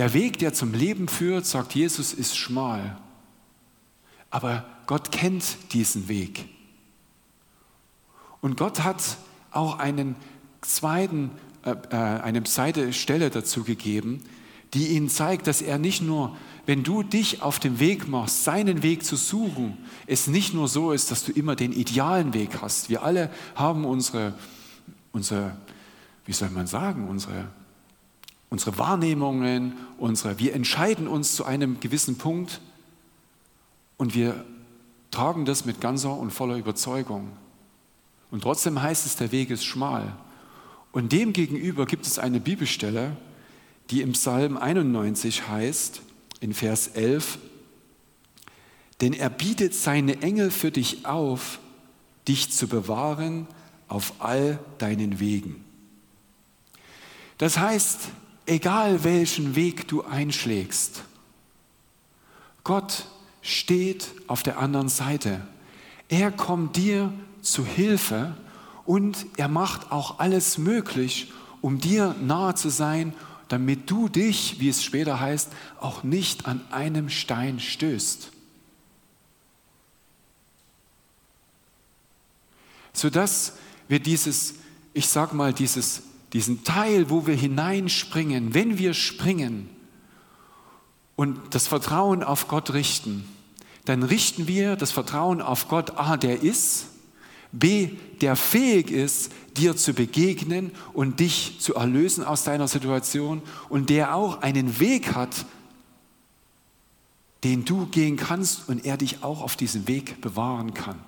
Der 0.00 0.14
Weg, 0.14 0.38
der 0.38 0.54
zum 0.54 0.72
Leben 0.72 1.08
führt, 1.08 1.44
sagt 1.44 1.74
Jesus, 1.74 2.14
ist 2.14 2.34
schmal. 2.34 2.96
Aber 4.30 4.64
Gott 4.86 5.12
kennt 5.12 5.44
diesen 5.74 6.08
Weg. 6.08 6.46
Und 8.40 8.56
Gott 8.56 8.82
hat 8.82 9.18
auch 9.50 9.78
einen 9.78 10.16
zweiten, 10.62 11.32
äh, 11.66 11.72
äh 11.90 11.96
eine 11.96 12.42
zweite 12.44 12.94
Stelle 12.94 13.28
dazu 13.28 13.62
gegeben, 13.62 14.24
die 14.72 14.86
ihnen 14.86 15.10
zeigt, 15.10 15.46
dass 15.46 15.60
er 15.60 15.76
nicht 15.76 16.00
nur 16.00 16.34
wenn 16.64 16.82
du 16.82 17.02
dich 17.02 17.42
auf 17.42 17.58
den 17.58 17.78
Weg 17.78 18.08
machst, 18.08 18.44
seinen 18.44 18.82
Weg 18.82 19.04
zu 19.04 19.16
suchen, 19.16 19.76
es 20.06 20.28
nicht 20.28 20.54
nur 20.54 20.66
so 20.66 20.92
ist, 20.92 21.10
dass 21.10 21.24
du 21.24 21.32
immer 21.32 21.56
den 21.56 21.72
idealen 21.72 22.32
Weg 22.32 22.62
hast. 22.62 22.88
Wir 22.88 23.02
alle 23.02 23.30
haben 23.54 23.84
unsere, 23.84 24.32
unsere 25.12 25.58
wie 26.24 26.32
soll 26.32 26.48
man 26.48 26.66
sagen, 26.66 27.06
unsere, 27.06 27.50
unsere 28.50 28.76
Wahrnehmungen, 28.78 29.74
unsere, 29.96 30.38
wir 30.38 30.54
entscheiden 30.54 31.08
uns 31.08 31.34
zu 31.34 31.44
einem 31.44 31.80
gewissen 31.80 32.18
Punkt 32.18 32.60
und 33.96 34.14
wir 34.14 34.44
tragen 35.10 35.44
das 35.44 35.64
mit 35.64 35.80
ganzer 35.80 36.16
und 36.16 36.32
voller 36.32 36.56
Überzeugung. 36.56 37.30
Und 38.30 38.42
trotzdem 38.42 38.82
heißt 38.82 39.06
es, 39.06 39.16
der 39.16 39.32
Weg 39.32 39.50
ist 39.50 39.64
schmal. 39.64 40.12
Und 40.92 41.12
dem 41.12 41.32
gegenüber 41.32 41.86
gibt 41.86 42.06
es 42.06 42.18
eine 42.18 42.40
Bibelstelle, 42.40 43.16
die 43.90 44.02
im 44.02 44.12
Psalm 44.12 44.56
91 44.56 45.48
heißt, 45.48 46.02
in 46.40 46.54
Vers 46.54 46.88
11, 46.88 47.38
denn 49.00 49.12
er 49.12 49.30
bietet 49.30 49.74
seine 49.74 50.22
Engel 50.22 50.50
für 50.50 50.70
dich 50.70 51.06
auf, 51.06 51.58
dich 52.28 52.50
zu 52.50 52.68
bewahren 52.68 53.46
auf 53.88 54.14
all 54.18 54.58
deinen 54.78 55.20
Wegen. 55.20 55.64
Das 57.38 57.58
heißt, 57.58 58.10
egal 58.46 59.04
welchen 59.04 59.54
Weg 59.54 59.88
du 59.88 60.02
einschlägst, 60.02 61.04
Gott 62.64 63.06
steht 63.42 64.08
auf 64.26 64.42
der 64.42 64.58
anderen 64.58 64.88
Seite. 64.88 65.46
Er 66.08 66.30
kommt 66.30 66.76
dir 66.76 67.12
zu 67.42 67.64
Hilfe 67.64 68.36
und 68.84 69.26
er 69.36 69.48
macht 69.48 69.92
auch 69.92 70.18
alles 70.18 70.58
möglich, 70.58 71.32
um 71.60 71.78
dir 71.78 72.14
nahe 72.20 72.54
zu 72.54 72.68
sein 72.68 73.14
damit 73.50 73.90
du 73.90 74.08
dich, 74.08 74.60
wie 74.60 74.68
es 74.68 74.84
später 74.84 75.18
heißt, 75.18 75.50
auch 75.80 76.04
nicht 76.04 76.46
an 76.46 76.64
einem 76.70 77.10
Stein 77.10 77.58
stößt. 77.58 78.30
Sodass 82.92 83.54
wir 83.88 83.98
dieses, 83.98 84.54
ich 84.94 85.08
sag 85.08 85.32
mal, 85.32 85.52
dieses, 85.52 86.02
diesen 86.32 86.64
Teil, 86.64 87.10
wo 87.10 87.26
wir 87.26 87.34
hineinspringen, 87.34 88.54
wenn 88.54 88.78
wir 88.78 88.94
springen 88.94 89.68
und 91.16 91.38
das 91.50 91.66
Vertrauen 91.66 92.22
auf 92.22 92.48
Gott 92.48 92.72
richten, 92.72 93.24
dann 93.84 94.02
richten 94.02 94.46
wir 94.46 94.76
das 94.76 94.92
Vertrauen 94.92 95.40
auf 95.42 95.68
Gott, 95.68 95.98
A, 95.98 96.16
der 96.16 96.42
ist, 96.42 96.86
B, 97.52 97.90
der 98.20 98.36
fähig 98.36 98.90
ist, 98.90 99.32
dir 99.56 99.76
zu 99.76 99.92
begegnen 99.92 100.70
und 100.92 101.18
dich 101.18 101.58
zu 101.58 101.74
erlösen 101.74 102.24
aus 102.24 102.44
deiner 102.44 102.68
Situation 102.68 103.42
und 103.68 103.90
der 103.90 104.14
auch 104.14 104.42
einen 104.42 104.78
Weg 104.78 105.14
hat, 105.14 105.46
den 107.42 107.64
du 107.64 107.86
gehen 107.86 108.16
kannst 108.16 108.68
und 108.68 108.84
er 108.84 108.96
dich 108.96 109.24
auch 109.24 109.42
auf 109.42 109.56
diesem 109.56 109.88
Weg 109.88 110.20
bewahren 110.20 110.74
kann. 110.74 111.00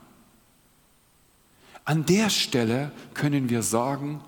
An 1.85 2.07
der 2.07 2.31
Stelle 2.31 2.93
können 3.15 3.49
wir 3.51 3.63
sagen, 3.63 4.21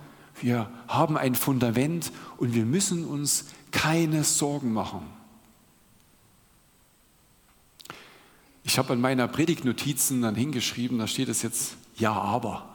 wir 0.45 0.69
haben 0.89 1.17
ein 1.17 1.35
Fundament 1.35 2.13
und 2.37 2.53
wir 2.53 2.67
müssen 2.67 3.07
uns 3.07 3.47
keine 3.71 4.25
Sorgen 4.25 4.75
machen. 4.75 5.01
Ich 8.63 8.77
habe 8.77 8.93
an 8.93 9.01
meiner 9.01 9.27
Predigtnotizen 9.27 10.21
dann 10.21 10.35
hingeschrieben, 10.35 10.99
da 10.99 11.07
steht 11.07 11.31
es 11.31 11.41
jetzt 11.41 11.77
ja, 11.97 12.13
aber. 12.13 12.69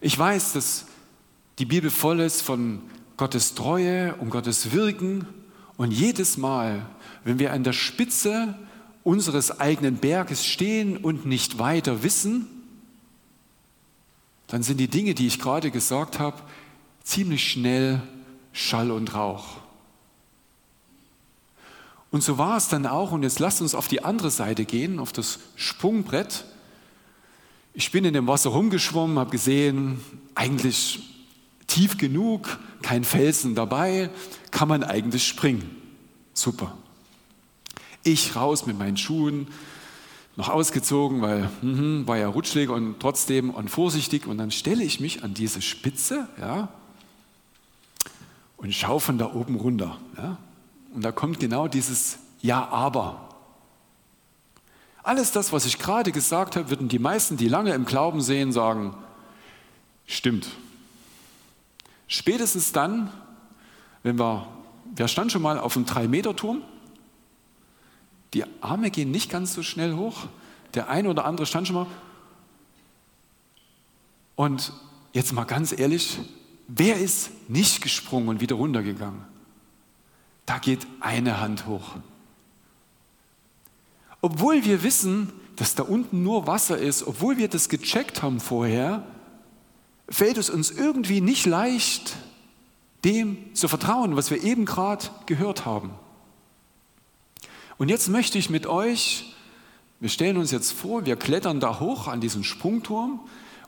Ich 0.00 0.18
weiß, 0.18 0.54
dass 0.54 0.86
die 1.58 1.66
Bibel 1.66 1.90
voll 1.90 2.20
ist 2.20 2.40
von 2.40 2.80
Gottes 3.18 3.54
Treue 3.54 4.14
und 4.14 4.30
Gottes 4.30 4.72
Wirken. 4.72 5.26
Und 5.76 5.90
jedes 5.90 6.38
Mal, 6.38 6.86
wenn 7.22 7.38
wir 7.38 7.52
an 7.52 7.64
der 7.64 7.74
Spitze 7.74 8.58
unseres 9.02 9.60
eigenen 9.60 9.96
Berges 9.96 10.46
stehen 10.46 10.96
und 10.96 11.26
nicht 11.26 11.58
weiter 11.58 12.02
wissen, 12.02 12.53
dann 14.46 14.62
sind 14.62 14.78
die 14.78 14.88
Dinge, 14.88 15.14
die 15.14 15.26
ich 15.26 15.38
gerade 15.38 15.70
gesagt 15.70 16.18
habe, 16.18 16.42
ziemlich 17.02 17.50
schnell 17.50 18.02
Schall 18.52 18.90
und 18.90 19.14
Rauch. 19.14 19.44
Und 22.10 22.22
so 22.22 22.38
war 22.38 22.56
es 22.56 22.68
dann 22.68 22.86
auch, 22.86 23.10
und 23.10 23.24
jetzt 23.24 23.40
lasst 23.40 23.60
uns 23.60 23.74
auf 23.74 23.88
die 23.88 24.04
andere 24.04 24.30
Seite 24.30 24.64
gehen, 24.64 25.00
auf 25.00 25.12
das 25.12 25.40
Sprungbrett. 25.56 26.44
Ich 27.72 27.90
bin 27.90 28.04
in 28.04 28.14
dem 28.14 28.28
Wasser 28.28 28.50
rumgeschwommen, 28.50 29.18
habe 29.18 29.30
gesehen, 29.30 30.00
eigentlich 30.36 31.02
tief 31.66 31.98
genug, 31.98 32.60
kein 32.82 33.02
Felsen 33.02 33.56
dabei, 33.56 34.10
kann 34.52 34.68
man 34.68 34.84
eigentlich 34.84 35.26
springen. 35.26 35.68
Super. 36.34 36.76
Ich 38.04 38.36
raus 38.36 38.66
mit 38.66 38.78
meinen 38.78 38.96
Schuhen, 38.96 39.48
noch 40.36 40.48
ausgezogen, 40.48 41.22
weil 41.22 41.48
mh, 41.62 42.06
war 42.06 42.16
ja 42.16 42.28
rutschlig 42.28 42.68
und 42.68 42.98
trotzdem 43.00 43.50
und 43.50 43.70
vorsichtig. 43.70 44.26
Und 44.26 44.38
dann 44.38 44.50
stelle 44.50 44.82
ich 44.82 45.00
mich 45.00 45.22
an 45.22 45.34
diese 45.34 45.62
Spitze 45.62 46.28
ja, 46.40 46.68
und 48.56 48.74
schaue 48.74 49.00
von 49.00 49.18
da 49.18 49.32
oben 49.32 49.56
runter. 49.56 49.98
Ja. 50.16 50.38
Und 50.94 51.04
da 51.04 51.12
kommt 51.12 51.40
genau 51.40 51.68
dieses 51.68 52.18
Ja, 52.40 52.68
aber. 52.68 53.28
Alles 55.02 55.32
das, 55.32 55.52
was 55.52 55.66
ich 55.66 55.78
gerade 55.78 56.12
gesagt 56.12 56.56
habe, 56.56 56.70
würden 56.70 56.88
die 56.88 56.98
meisten, 56.98 57.36
die 57.36 57.48
lange 57.48 57.74
im 57.74 57.84
Glauben 57.84 58.22
sehen, 58.22 58.52
sagen, 58.52 58.94
stimmt. 60.06 60.48
Spätestens 62.08 62.72
dann, 62.72 63.12
wenn 64.02 64.18
wir, 64.18 64.46
wer 64.94 65.08
stand 65.08 65.30
schon 65.30 65.42
mal 65.42 65.58
auf 65.58 65.76
einem 65.76 65.84
Drei-Meter-Turm? 65.84 66.62
Die 68.34 68.44
Arme 68.60 68.90
gehen 68.90 69.10
nicht 69.10 69.30
ganz 69.30 69.54
so 69.54 69.62
schnell 69.62 69.94
hoch. 69.94 70.26
Der 70.74 70.88
eine 70.88 71.08
oder 71.08 71.24
andere 71.24 71.46
stand 71.46 71.68
schon 71.68 71.76
mal. 71.76 71.86
Und 74.34 74.72
jetzt 75.12 75.32
mal 75.32 75.44
ganz 75.44 75.72
ehrlich, 75.72 76.18
wer 76.66 76.98
ist 76.98 77.30
nicht 77.48 77.80
gesprungen 77.80 78.28
und 78.28 78.40
wieder 78.40 78.56
runtergegangen? 78.56 79.24
Da 80.46 80.58
geht 80.58 80.86
eine 81.00 81.40
Hand 81.40 81.66
hoch. 81.66 81.96
Obwohl 84.20 84.64
wir 84.64 84.82
wissen, 84.82 85.32
dass 85.56 85.76
da 85.76 85.84
unten 85.84 86.22
nur 86.22 86.46
Wasser 86.46 86.76
ist, 86.76 87.06
obwohl 87.06 87.36
wir 87.36 87.48
das 87.48 87.68
gecheckt 87.68 88.22
haben 88.22 88.40
vorher, 88.40 89.06
fällt 90.08 90.38
es 90.38 90.50
uns 90.50 90.70
irgendwie 90.70 91.20
nicht 91.20 91.46
leicht, 91.46 92.16
dem 93.04 93.54
zu 93.54 93.68
vertrauen, 93.68 94.16
was 94.16 94.30
wir 94.30 94.42
eben 94.42 94.64
gerade 94.64 95.06
gehört 95.26 95.64
haben. 95.64 95.90
Und 97.76 97.88
jetzt 97.88 98.08
möchte 98.08 98.38
ich 98.38 98.50
mit 98.50 98.66
euch, 98.66 99.34
wir 100.00 100.08
stellen 100.08 100.36
uns 100.36 100.50
jetzt 100.50 100.72
vor, 100.72 101.06
wir 101.06 101.16
klettern 101.16 101.60
da 101.60 101.80
hoch 101.80 102.08
an 102.08 102.20
diesen 102.20 102.44
Sprungturm 102.44 103.20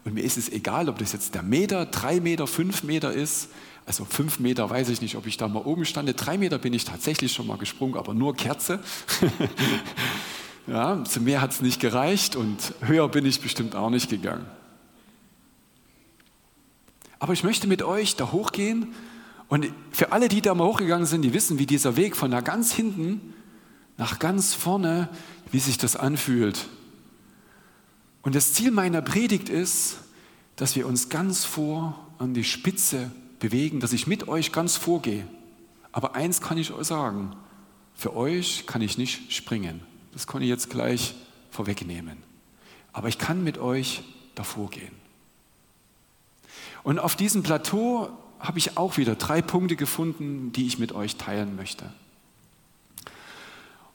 und 0.05 0.15
mir 0.15 0.23
ist 0.23 0.37
es 0.37 0.49
egal, 0.49 0.89
ob 0.89 0.99
das 0.99 1.13
jetzt 1.13 1.35
der 1.35 1.43
Meter, 1.43 1.87
drei 1.87 2.21
Meter, 2.21 2.47
fünf 2.47 2.85
Meter 2.85 3.13
ist. 3.13 3.49
Also 3.87 4.05
fünf 4.05 4.39
Meter 4.39 4.69
weiß 4.69 4.89
ich 4.89 5.01
nicht, 5.01 5.17
ob 5.17 5.27
ich 5.27 5.37
da 5.37 5.49
mal 5.49 5.63
oben 5.63 5.85
stande. 5.85 6.15
Drei 6.15 6.39
Meter 6.39 6.59
bin 6.59 6.73
ich 6.73 6.85
tatsächlich 6.85 7.33
schon 7.33 7.47
mal 7.47 7.59
gesprungen, 7.59 7.97
aber 7.97 8.15
nur 8.15 8.37
Kerze. 8.37 8.81
ja, 10.69 11.03
zu 11.05 11.21
mehr 11.21 11.41
hat 11.41 11.53
es 11.53 11.61
nicht 11.61 11.81
gereicht 11.81 12.37
und 12.37 12.75
höher 12.81 13.09
bin 13.09 13.27
ich 13.27 13.41
bestimmt 13.41 13.75
auch 13.75 13.91
nicht 13.91 14.09
gegangen. 14.09 14.47
Aber 17.19 17.33
ich 17.33 17.43
möchte 17.43 17.67
mit 17.67 17.83
euch 17.83 18.15
da 18.15 18.31
hochgehen 18.31 18.95
und 19.49 19.67
für 19.91 20.13
alle, 20.13 20.29
die 20.29 20.43
da 20.43 20.55
mal 20.55 20.67
hochgegangen 20.67 21.07
sind, 21.07 21.23
die 21.23 21.33
wissen, 21.33 21.59
wie 21.59 21.67
dieser 21.67 21.97
Weg 21.97 22.15
von 22.15 22.31
da 22.31 22.41
ganz 22.41 22.73
hinten 22.73 23.35
nach 23.97 24.19
ganz 24.19 24.55
vorne, 24.55 25.09
wie 25.51 25.59
sich 25.59 25.79
das 25.79 25.97
anfühlt. 25.97 26.69
Und 28.23 28.35
das 28.35 28.53
Ziel 28.53 28.71
meiner 28.71 29.03
Predigt 29.03 29.49
ist, 29.49 29.99
dass 30.57 30.75
wir 30.75 30.87
uns 30.87 31.09
ganz 31.09 31.45
vor 31.45 32.09
an 32.19 32.35
die 32.35 32.45
Spitze 32.45 33.11
bewegen, 33.39 33.81
dass 33.81 33.93
ich 33.93 34.07
mit 34.07 34.29
euch 34.29 34.53
ganz 34.53 34.77
vorgehe. 34.77 35.27
Aber 35.93 36.15
eins 36.15 36.41
kann 36.41 36.59
ich 36.59 36.73
euch 36.73 36.87
sagen, 36.87 37.37
für 37.95 38.15
euch 38.15 38.67
kann 38.67 38.83
ich 38.83 38.99
nicht 38.99 39.33
springen. 39.33 39.81
Das 40.13 40.27
kann 40.27 40.43
ich 40.43 40.49
jetzt 40.49 40.71
gleich 40.71 41.15
vorwegnehmen. 41.51 42.19
Aber 42.93 43.09
ich 43.09 43.19
kann 43.19 43.45
mit 43.45 43.59
euch 43.59 44.03
davor 44.35 44.71
gehen. 44.71 44.93
Und 46.83 46.99
auf 46.99 47.17
diesem 47.17 47.43
Plateau 47.43 48.11
habe 48.39 48.59
ich 48.59 48.77
auch 48.77 48.97
wieder 48.97 49.15
drei 49.15 49.43
Punkte 49.43 49.77
gefunden, 49.77 50.53
die 50.53 50.67
ich 50.67 50.79
mit 50.79 50.93
euch 50.93 51.17
teilen 51.17 51.57
möchte. 51.57 51.93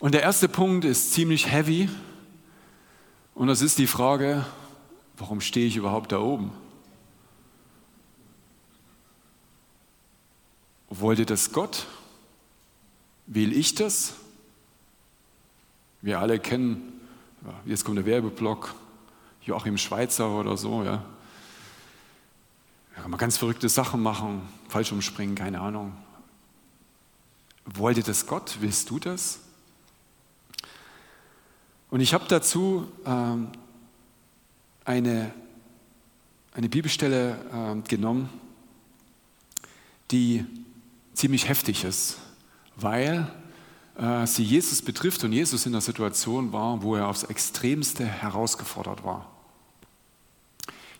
Und 0.01 0.15
der 0.15 0.23
erste 0.23 0.49
Punkt 0.49 0.83
ist 0.83 1.13
ziemlich 1.13 1.51
heavy. 1.51 1.87
Und 3.35 3.47
das 3.47 3.61
ist 3.61 3.77
die 3.77 3.85
Frage, 3.85 4.43
warum 5.15 5.41
stehe 5.41 5.67
ich 5.67 5.75
überhaupt 5.75 6.11
da 6.11 6.19
oben? 6.19 6.51
Wollte 10.89 11.27
das 11.27 11.51
Gott? 11.51 11.85
Will 13.27 13.53
ich 13.53 13.75
das? 13.75 14.15
Wir 16.01 16.19
alle 16.19 16.39
kennen, 16.39 16.99
jetzt 17.65 17.85
kommt 17.85 17.99
der 17.99 18.07
Werbeblock, 18.07 18.73
Joachim 19.43 19.77
Schweizer 19.77 20.31
oder 20.31 20.57
so, 20.57 20.83
ja. 20.83 21.05
Da 22.95 23.01
kann 23.03 23.11
man 23.11 23.19
ganz 23.19 23.37
verrückte 23.37 23.69
Sachen 23.69 24.01
machen, 24.01 24.41
falsch 24.67 24.91
umspringen, 24.91 25.35
keine 25.35 25.61
Ahnung. 25.61 25.93
Wollte 27.65 28.01
das 28.01 28.25
Gott? 28.25 28.57
Willst 28.61 28.89
du 28.89 28.97
das? 28.97 29.40
Und 31.91 31.99
ich 31.99 32.13
habe 32.13 32.23
dazu 32.29 32.87
ähm, 33.05 33.49
eine, 34.85 35.31
eine 36.53 36.69
Bibelstelle 36.69 37.35
äh, 37.53 37.87
genommen, 37.87 38.29
die 40.09 40.45
ziemlich 41.13 41.49
heftig 41.49 41.83
ist, 41.83 42.17
weil 42.77 43.29
äh, 43.97 44.25
sie 44.25 44.43
Jesus 44.43 44.81
betrifft 44.81 45.25
und 45.25 45.33
Jesus 45.33 45.65
in 45.65 45.73
der 45.73 45.81
Situation 45.81 46.53
war, 46.53 46.81
wo 46.81 46.95
er 46.95 47.09
aufs 47.09 47.23
Extremste 47.23 48.05
herausgefordert 48.05 49.03
war. 49.03 49.29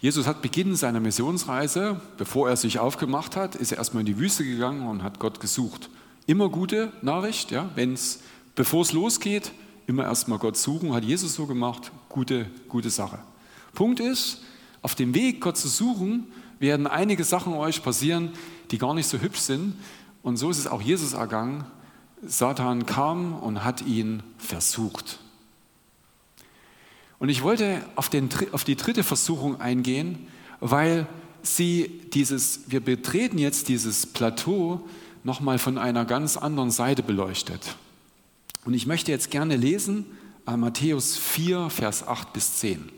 Jesus 0.01 0.27
hat 0.27 0.41
Beginn 0.41 0.75
seiner 0.75 0.99
Missionsreise, 0.99 2.01
bevor 2.17 2.49
er 2.49 2.57
sich 2.57 2.79
aufgemacht 2.79 3.37
hat, 3.37 3.55
ist 3.55 3.71
er 3.71 3.77
erstmal 3.77 4.01
in 4.01 4.07
die 4.07 4.17
Wüste 4.17 4.43
gegangen 4.43 4.85
und 4.85 5.03
hat 5.03 5.19
Gott 5.19 5.39
gesucht. 5.39 5.89
Immer 6.27 6.49
gute 6.49 6.91
Nachricht, 7.01 7.51
ja, 7.51 7.69
wenn's, 7.75 8.19
bevor 8.55 8.81
es 8.81 8.91
losgeht, 8.91 9.53
immer 9.87 10.05
erstmal 10.05 10.39
Gott 10.39 10.57
suchen, 10.57 10.93
hat 10.93 11.03
Jesus 11.03 11.35
so 11.35 11.45
gemacht, 11.45 11.91
gute, 12.09 12.45
gute 12.67 12.89
Sache. 12.89 13.19
Punkt 13.73 13.99
ist, 13.99 14.41
auf 14.81 14.95
dem 14.95 15.13
Weg, 15.13 15.41
Gott 15.41 15.57
zu 15.57 15.67
suchen, 15.67 16.27
werden 16.59 16.87
einige 16.87 17.23
Sachen 17.23 17.53
euch 17.53 17.83
passieren, 17.83 18.31
die 18.71 18.77
gar 18.77 18.93
nicht 18.93 19.07
so 19.07 19.19
hübsch 19.19 19.39
sind. 19.39 19.75
Und 20.23 20.37
so 20.37 20.49
ist 20.49 20.59
es 20.59 20.67
auch 20.67 20.81
Jesus 20.81 21.13
ergangen. 21.13 21.65
Satan 22.23 22.85
kam 22.85 23.33
und 23.33 23.63
hat 23.63 23.81
ihn 23.81 24.21
versucht. 24.37 25.19
Und 27.19 27.29
ich 27.29 27.43
wollte 27.43 27.81
auf, 27.95 28.09
den, 28.09 28.29
auf 28.51 28.63
die 28.63 28.75
dritte 28.75 29.03
Versuchung 29.03 29.59
eingehen, 29.59 30.27
weil 30.59 31.07
sie 31.43 32.01
dieses, 32.13 32.61
wir 32.67 32.79
betreten 32.79 33.37
jetzt 33.37 33.67
dieses 33.67 34.05
Plateau 34.05 34.87
nochmal 35.23 35.59
von 35.59 35.77
einer 35.77 36.05
ganz 36.05 36.37
anderen 36.37 36.71
Seite 36.71 37.03
beleuchtet. 37.03 37.75
Und 38.63 38.73
ich 38.75 38.85
möchte 38.85 39.11
jetzt 39.11 39.31
gerne 39.31 39.55
lesen 39.55 40.05
äh, 40.45 40.55
Matthäus 40.55 41.17
4, 41.17 41.69
Vers 41.69 42.07
8 42.07 42.31
bis 42.33 42.57
10. 42.57 42.91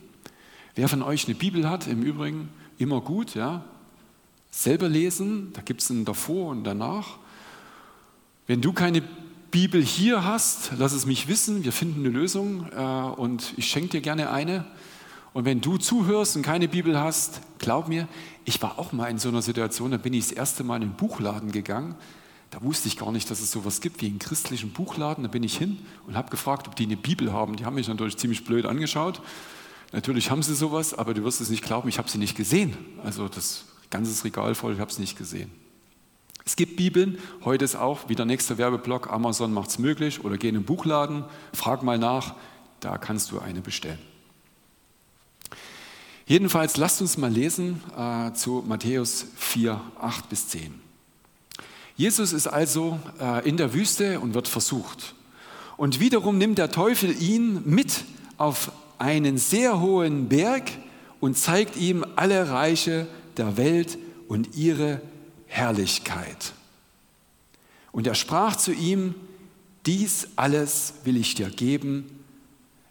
Wer 0.76 0.90
von 0.90 1.02
euch 1.02 1.26
eine 1.26 1.36
Bibel 1.36 1.70
hat, 1.70 1.88
im 1.88 2.04
Übrigen 2.04 2.50
immer 2.78 3.00
gut, 3.00 3.36
ja, 3.36 3.64
selber 4.52 4.90
lesen, 4.90 5.52
da 5.54 5.62
gibt 5.62 5.82
es 5.82 5.90
einen 5.90 6.06
davor 6.06 6.50
und 6.50 6.64
danach. 6.64 7.18
Wenn 8.46 8.62
du 8.62 8.74
keine 8.74 9.02
Bibel 9.52 9.82
hier 9.82 10.26
hast, 10.26 10.72
lass 10.78 10.94
es 10.94 11.06
mich 11.06 11.28
wissen, 11.28 11.64
wir 11.64 11.72
finden 11.72 12.02
eine 12.02 12.10
Lösung 12.10 12.68
äh, 12.76 12.82
und 12.82 13.54
ich 13.56 13.68
schenke 13.68 13.90
dir 13.90 14.02
gerne 14.02 14.32
eine. 14.32 14.66
Und 15.32 15.46
wenn 15.46 15.62
du 15.62 15.78
zuhörst 15.78 16.36
und 16.36 16.42
keine 16.44 16.68
Bibel 16.68 17.00
hast, 17.00 17.42
glaub 17.58 17.88
mir, 17.88 18.08
ich 18.46 18.62
war 18.62 18.78
auch 18.78 18.92
mal 18.92 19.08
in 19.08 19.18
so 19.18 19.30
einer 19.30 19.42
Situation, 19.42 19.92
da 19.92 19.98
bin 19.98 20.14
ich 20.14 20.28
das 20.28 20.32
erste 20.34 20.64
Mal 20.64 20.76
in 20.78 20.90
den 20.90 20.98
Buchladen 20.98 21.52
gegangen 21.52 21.96
da 22.54 22.62
wusste 22.62 22.88
ich 22.88 22.98
gar 22.98 23.12
nicht, 23.12 23.32
dass 23.32 23.42
es 23.42 23.50
sowas 23.50 23.82
gibt 23.82 24.02
wie 24.04 24.06
einen 24.06 24.20
christlichen 24.20 24.70
Buchladen. 24.70 25.24
Da 25.24 25.28
bin 25.28 25.42
ich 25.42 25.58
hin 25.58 25.80
und 26.06 26.16
habe 26.16 26.30
gefragt, 26.30 26.68
ob 26.68 26.76
die 26.76 26.84
eine 26.84 26.98
Bibel 26.98 27.34
haben. 27.34 27.56
Die 27.56 27.66
haben 27.66 27.74
mich 27.74 27.88
natürlich 27.88 28.16
ziemlich 28.16 28.46
blöd 28.46 28.68
angeschaut. 28.68 29.22
Natürlich 29.92 30.30
haben 30.30 30.44
sie 30.44 30.54
sowas, 30.54 30.94
aber 30.94 31.16
du 31.16 31.24
wirst 31.24 31.42
es 31.42 31.50
nicht 31.50 31.64
glauben, 31.64 31.90
ich 31.90 31.98
habe 31.98 32.10
sie 32.10 32.20
nicht 32.20 32.38
gesehen. 32.38 32.78
Also 33.04 33.28
das 33.28 33.66
ganze 33.90 34.24
Regal 34.24 34.54
voll, 34.54 34.74
ich 34.74 34.80
habe 34.80 34.92
es 34.92 35.00
nicht 35.00 35.18
gesehen. 35.18 35.50
Es 36.46 36.56
gibt 36.56 36.76
Bibeln, 36.76 37.18
heute 37.44 37.66
ist 37.66 37.76
auch 37.76 38.08
wieder 38.08 38.26
nächster 38.26 38.60
Werbeblock, 38.60 39.12
Amazon 39.12 39.52
macht 39.52 39.70
es 39.70 39.80
möglich 39.80 40.24
oder 40.24 40.38
geh 40.38 40.50
in 40.50 40.56
den 40.56 40.64
Buchladen, 40.64 41.24
frag 41.54 41.82
mal 41.82 41.98
nach, 41.98 42.36
da 42.82 43.00
kannst 43.00 43.32
du 43.32 43.40
eine 43.40 43.62
bestellen. 43.62 44.00
Jedenfalls 46.28 46.78
lasst 46.78 47.02
uns 47.02 47.18
mal 47.18 47.32
lesen 47.32 47.82
äh, 47.98 48.34
zu 48.34 48.64
Matthäus 48.68 49.26
4, 49.38 49.82
8 50.00 50.30
bis 50.30 50.50
10. 50.50 50.83
Jesus 51.96 52.34
ist 52.34 52.48
also 52.48 53.00
äh, 53.20 53.48
in 53.48 53.58
der 53.58 53.74
Wüste 53.74 54.20
und 54.20 54.34
wird 54.34 54.48
versucht. 54.48 55.14
Und 55.78 56.00
wiederum 56.00 56.38
nimmt 56.38 56.58
der 56.58 56.72
Teufel 56.72 57.22
ihn 57.22 57.62
mit 57.66 58.04
auf 58.38 58.72
einen 58.98 59.38
sehr 59.38 59.80
hohen 59.80 60.30
Berg 60.30 60.72
und 61.20 61.38
zeigt 61.38 61.78
ihm 61.78 62.06
alle 62.16 62.50
Reiche 62.50 63.08
der 63.38 63.58
Welt 63.58 63.98
und 64.28 64.56
ihre 64.56 65.02
Herrlichkeit. 65.48 66.54
Und 67.92 68.08
er 68.08 68.16
sprach 68.16 68.56
zu 68.56 68.72
ihm, 68.72 69.14
dies 69.86 70.30
alles 70.36 70.96
will 71.04 71.18
ich 71.18 71.36
dir 71.36 71.50
geben, 71.50 72.24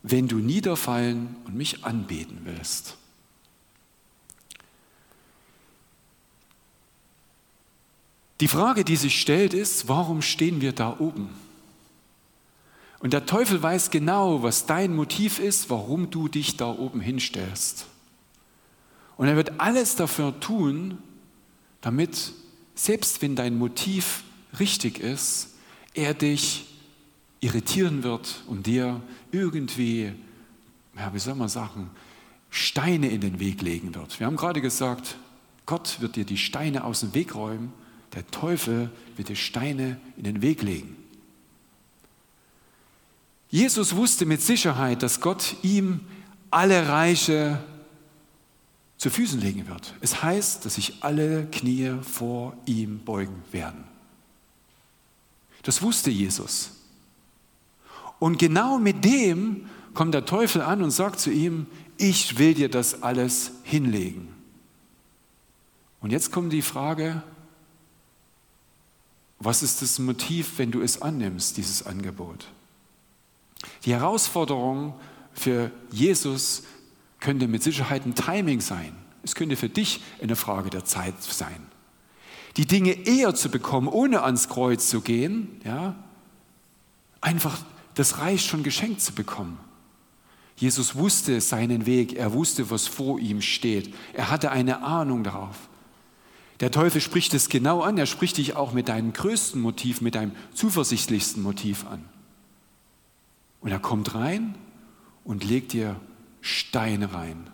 wenn 0.02 0.28
du 0.28 0.36
niederfallen 0.36 1.36
und 1.44 1.56
mich 1.56 1.84
anbeten 1.84 2.40
willst. 2.44 2.96
Die 8.42 8.48
Frage, 8.48 8.84
die 8.84 8.96
sich 8.96 9.20
stellt, 9.20 9.54
ist, 9.54 9.86
warum 9.86 10.20
stehen 10.20 10.60
wir 10.60 10.72
da 10.72 10.96
oben? 10.98 11.28
Und 12.98 13.12
der 13.12 13.24
Teufel 13.24 13.62
weiß 13.62 13.92
genau, 13.92 14.42
was 14.42 14.66
dein 14.66 14.96
Motiv 14.96 15.38
ist, 15.38 15.70
warum 15.70 16.10
du 16.10 16.26
dich 16.26 16.56
da 16.56 16.66
oben 16.66 17.00
hinstellst. 17.00 17.86
Und 19.16 19.28
er 19.28 19.36
wird 19.36 19.60
alles 19.60 19.94
dafür 19.94 20.40
tun, 20.40 20.98
damit, 21.82 22.32
selbst 22.74 23.22
wenn 23.22 23.36
dein 23.36 23.56
Motiv 23.56 24.24
richtig 24.58 24.98
ist, 24.98 25.50
er 25.94 26.12
dich 26.12 26.66
irritieren 27.38 28.02
wird 28.02 28.42
und 28.48 28.66
dir 28.66 29.00
irgendwie, 29.30 30.14
ja, 30.96 31.14
wie 31.14 31.20
soll 31.20 31.36
man 31.36 31.48
sagen, 31.48 31.90
Steine 32.50 33.08
in 33.08 33.20
den 33.20 33.38
Weg 33.38 33.62
legen 33.62 33.94
wird. 33.94 34.18
Wir 34.18 34.26
haben 34.26 34.36
gerade 34.36 34.60
gesagt, 34.60 35.16
Gott 35.64 36.00
wird 36.00 36.16
dir 36.16 36.24
die 36.24 36.38
Steine 36.38 36.82
aus 36.82 36.98
dem 36.98 37.14
Weg 37.14 37.36
räumen 37.36 37.72
der 38.14 38.26
Teufel 38.30 38.90
wird 39.16 39.28
dir 39.28 39.36
Steine 39.36 40.00
in 40.16 40.24
den 40.24 40.42
Weg 40.42 40.62
legen. 40.62 40.96
Jesus 43.48 43.96
wusste 43.96 44.24
mit 44.24 44.40
Sicherheit, 44.40 45.02
dass 45.02 45.20
Gott 45.20 45.56
ihm 45.62 46.00
alle 46.50 46.88
Reiche 46.88 47.62
zu 48.96 49.10
Füßen 49.10 49.40
legen 49.40 49.66
wird. 49.68 49.94
Es 50.00 50.22
heißt, 50.22 50.64
dass 50.64 50.76
sich 50.76 51.02
alle 51.02 51.46
Knie 51.46 51.92
vor 52.02 52.56
ihm 52.66 53.00
beugen 53.00 53.42
werden. 53.50 53.84
Das 55.62 55.82
wusste 55.82 56.10
Jesus. 56.10 56.70
Und 58.18 58.38
genau 58.38 58.78
mit 58.78 59.04
dem 59.04 59.68
kommt 59.94 60.14
der 60.14 60.24
Teufel 60.24 60.62
an 60.62 60.82
und 60.82 60.90
sagt 60.90 61.20
zu 61.20 61.30
ihm, 61.30 61.66
ich 61.98 62.38
will 62.38 62.54
dir 62.54 62.68
das 62.68 63.02
alles 63.02 63.52
hinlegen. 63.64 64.28
Und 66.00 66.10
jetzt 66.10 66.32
kommt 66.32 66.52
die 66.52 66.62
Frage, 66.62 67.22
was 69.44 69.62
ist 69.62 69.82
das 69.82 69.98
Motiv, 69.98 70.58
wenn 70.58 70.70
du 70.70 70.82
es 70.82 71.02
annimmst, 71.02 71.56
dieses 71.56 71.84
Angebot? 71.84 72.46
Die 73.84 73.92
Herausforderung 73.92 74.94
für 75.32 75.70
Jesus 75.90 76.64
könnte 77.20 77.48
mit 77.48 77.62
Sicherheit 77.62 78.04
ein 78.04 78.14
Timing 78.14 78.60
sein. 78.60 78.94
Es 79.22 79.34
könnte 79.34 79.56
für 79.56 79.68
dich 79.68 80.02
eine 80.20 80.36
Frage 80.36 80.70
der 80.70 80.84
Zeit 80.84 81.22
sein. 81.22 81.66
Die 82.56 82.66
Dinge 82.66 82.92
eher 82.92 83.34
zu 83.34 83.48
bekommen, 83.48 83.88
ohne 83.88 84.22
ans 84.22 84.48
Kreuz 84.48 84.88
zu 84.88 85.00
gehen, 85.00 85.60
ja, 85.64 85.94
einfach 87.20 87.58
das 87.94 88.18
Reich 88.18 88.44
schon 88.44 88.62
geschenkt 88.62 89.00
zu 89.00 89.12
bekommen. 89.12 89.58
Jesus 90.56 90.94
wusste 90.94 91.40
seinen 91.40 91.86
Weg, 91.86 92.14
er 92.14 92.32
wusste, 92.32 92.70
was 92.70 92.86
vor 92.86 93.18
ihm 93.18 93.40
steht. 93.40 93.94
Er 94.12 94.30
hatte 94.30 94.50
eine 94.50 94.82
Ahnung 94.82 95.24
darauf. 95.24 95.56
Der 96.62 96.70
Teufel 96.70 97.00
spricht 97.00 97.34
es 97.34 97.48
genau 97.48 97.80
an, 97.80 97.98
er 97.98 98.06
spricht 98.06 98.36
dich 98.36 98.54
auch 98.54 98.72
mit 98.72 98.88
deinem 98.88 99.12
größten 99.12 99.60
Motiv, 99.60 100.00
mit 100.00 100.14
deinem 100.14 100.30
zuversichtlichsten 100.54 101.42
Motiv 101.42 101.84
an. 101.86 102.04
Und 103.60 103.72
er 103.72 103.80
kommt 103.80 104.14
rein 104.14 104.54
und 105.24 105.42
legt 105.42 105.72
dir 105.72 106.00
Steine 106.40 107.14
rein. 107.14 107.50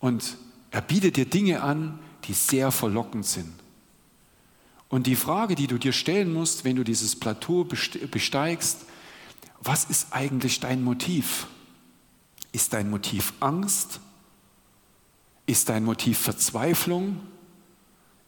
Und 0.00 0.38
er 0.70 0.80
bietet 0.80 1.18
dir 1.18 1.26
Dinge 1.26 1.62
an, 1.62 1.98
die 2.24 2.32
sehr 2.32 2.70
verlockend 2.72 3.26
sind. 3.26 3.52
Und 4.88 5.06
die 5.06 5.16
Frage, 5.16 5.54
die 5.54 5.66
du 5.66 5.76
dir 5.76 5.92
stellen 5.92 6.32
musst, 6.32 6.64
wenn 6.64 6.76
du 6.76 6.82
dieses 6.82 7.14
Plateau 7.14 7.64
besteigst, 7.64 8.86
was 9.60 9.84
ist 9.84 10.14
eigentlich 10.14 10.60
dein 10.60 10.82
Motiv? 10.82 11.46
Ist 12.52 12.72
dein 12.72 12.88
Motiv 12.88 13.34
Angst? 13.40 14.00
Ist 15.46 15.68
dein 15.68 15.84
Motiv 15.84 16.18
Verzweiflung? 16.18 17.20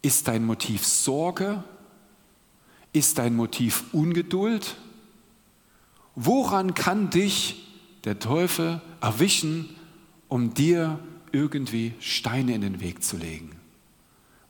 Ist 0.03 0.29
dein 0.29 0.45
Motiv 0.45 0.87
Sorge? 0.87 1.65
Ist 2.93 3.19
dein 3.19 3.35
Motiv 3.35 3.85
Ungeduld? 3.93 4.77
Woran 6.15 6.75
kann 6.75 7.11
dich 7.11 7.67
der 8.05 8.19
Teufel 8.19 8.81
erwischen, 9.01 9.69
um 10.29 10.55
dir 10.55 10.99
irgendwie 11.33 11.95
Steine 12.01 12.55
in 12.55 12.61
den 12.61 12.81
Weg 12.81 13.03
zu 13.03 13.17
legen? 13.17 13.51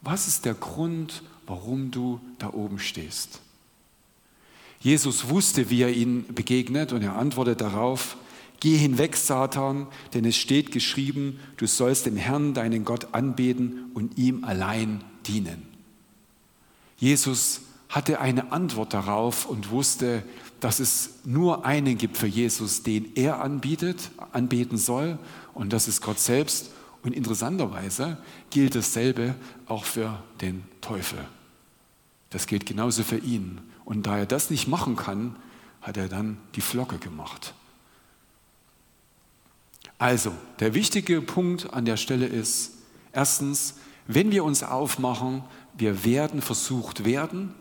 Was 0.03 0.29
ist 0.29 0.45
der 0.45 0.55
Grund, 0.55 1.23
warum 1.47 1.91
du 1.91 2.21
da 2.39 2.53
oben 2.53 2.79
stehst? 2.79 3.41
Jesus 4.81 5.29
wusste, 5.29 5.71
wie 5.71 5.83
er 5.83 5.93
ihnen 5.93 6.35
begegnet 6.35 6.93
und 6.93 7.03
er 7.03 7.17
antwortet 7.17 7.61
darauf, 7.61 8.17
Geh 8.61 8.77
hinweg, 8.77 9.17
Satan, 9.17 9.87
denn 10.15 10.25
es 10.25 10.37
steht 10.37 10.73
geschrieben, 10.73 11.39
du 11.57 11.67
sollst 11.67 12.07
den 12.07 12.17
Herrn, 12.17 12.55
deinen 12.55 12.85
Gott, 12.85 13.09
anbeten 13.13 13.91
und 13.95 14.19
ihm 14.19 14.45
allein 14.45 15.05
dienen. 15.27 15.63
Jesus 16.97 17.61
hatte 17.89 18.21
eine 18.21 18.53
Antwort 18.53 18.93
darauf 18.93 19.47
und 19.47 19.71
wusste, 19.71 20.25
dass 20.61 20.81
es 20.81 21.21
nur 21.25 21.65
einen 21.65 21.97
gibt 21.97 22.17
für 22.17 22.27
Jesus, 22.27 22.83
den 22.83 23.13
er 23.15 23.41
anbietet, 23.41 24.11
anbeten 24.33 24.77
soll, 24.77 25.19
und 25.55 25.73
das 25.73 25.89
ist 25.89 26.03
Gott 26.03 26.19
selbst. 26.19 26.71
Und 27.03 27.15
interessanterweise 27.15 28.19
gilt 28.51 28.75
dasselbe 28.75 29.35
auch 29.67 29.85
für 29.85 30.23
den 30.41 30.65
Teufel. 30.81 31.19
Das 32.31 32.47
gilt 32.47 32.67
genauso 32.67 33.03
für 33.03 33.19
ihn. 33.19 33.61
Und 33.85 34.07
da 34.07 34.19
er 34.19 34.27
das 34.27 34.51
nicht 34.51 34.69
machen 34.69 34.97
kann, 34.97 35.37
hat 35.81 35.97
er 35.97 36.09
dann 36.09 36.39
die 36.55 36.61
Flocke 36.61 36.99
gemacht. 36.99 37.55
Also, 39.99 40.33
der 40.61 40.75
wichtige 40.75 41.21
Punkt 41.21 41.73
an 41.73 41.85
der 41.85 41.97
Stelle 41.97 42.27
ist, 42.27 42.73
erstens, 43.13 43.75
wenn 44.07 44.31
wir 44.31 44.45
uns 44.45 44.63
aufmachen, 44.63 45.43
wir 45.77 46.05
werden 46.05 46.41
versucht 46.41 47.05
werden, 47.05 47.55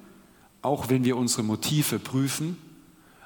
auch 0.62 0.90
wenn 0.90 1.04
wir 1.04 1.18
unsere 1.18 1.44
Motive 1.44 1.98
prüfen, 1.98 2.58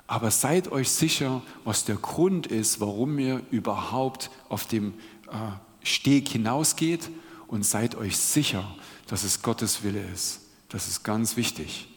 aber 0.08 0.32
seid 0.32 0.72
euch 0.72 0.90
sicher, 0.90 1.42
was 1.64 1.86
der 1.86 1.96
Grund 1.96 2.48
ist, 2.48 2.80
warum 2.82 3.18
ihr 3.20 3.42
überhaupt 3.52 4.30
auf 4.50 4.66
dem 4.66 4.94
äh, 5.28 5.36
Steg 5.84 6.28
hinausgeht 6.28 7.10
und 7.48 7.66
seid 7.66 7.96
euch 7.96 8.18
sicher, 8.18 8.76
dass 9.08 9.24
es 9.24 9.42
Gottes 9.42 9.84
Wille 9.84 10.04
ist. 10.14 10.42
Das 10.70 10.88
ist 10.88 11.04
ganz 11.04 11.38
wichtig. 11.38 11.88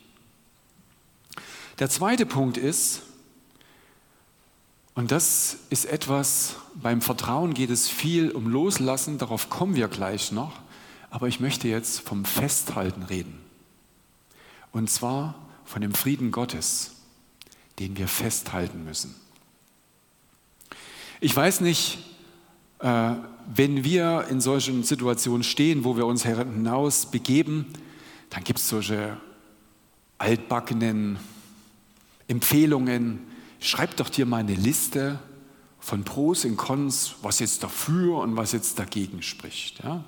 Der 1.79 1.90
zweite 1.90 2.27
Punkt 2.27 2.57
ist, 2.57 3.03
und 4.94 5.11
das 5.11 5.57
ist 5.70 5.87
etwas, 5.87 6.57
beim 6.74 7.00
Vertrauen 7.00 7.54
geht 7.54 7.70
es 7.70 7.88
viel 7.88 8.30
um 8.30 8.48
Loslassen, 8.48 9.18
darauf 9.18 9.50
kommen 9.50 9.74
wir 9.74 9.88
gleich 9.88 10.33
noch, 10.33 10.52
aber 11.11 11.28
ich 11.28 11.40
möchte 11.40 11.68
jetzt 11.68 12.00
vom 12.00 12.24
Festhalten 12.24 13.02
reden. 13.02 13.38
Und 14.72 14.90
zwar 14.90 15.35
von 15.64 15.83
dem 15.83 15.94
Frieden 15.94 16.30
Gottes, 16.30 16.92
den 17.78 17.96
wir 17.96 18.09
festhalten 18.09 18.85
müssen. 18.85 19.14
Ich 21.20 21.35
weiß 21.35 21.61
nicht, 21.61 21.98
äh, 22.80 23.14
wenn 23.54 23.85
wir 23.85 24.26
in 24.30 24.40
solchen 24.40 24.85
Situationen 24.85 25.42
stehen, 25.42 25.85
wo 25.85 25.96
wir 25.96 26.07
uns 26.07 26.24
hinaus 26.24 27.07
begeben, 27.07 27.66
dann 28.30 28.44
gibt 28.44 28.59
es 28.59 28.68
solche 28.68 29.16
altbackenen 30.18 31.18
Empfehlungen, 32.28 33.20
schreib 33.64 33.96
doch 33.96 34.11
dir 34.11 34.27
mal 34.27 34.38
eine 34.38 34.55
Liste 34.55 35.18
von 35.81 36.05
Pros 36.05 36.44
und 36.44 36.57
Cons, 36.57 37.16
was 37.22 37.38
jetzt 37.38 37.62
dafür 37.62 38.18
und 38.18 38.37
was 38.37 38.53
jetzt 38.53 38.79
dagegen 38.79 39.22
spricht. 39.22 39.83
Ja? 39.83 40.05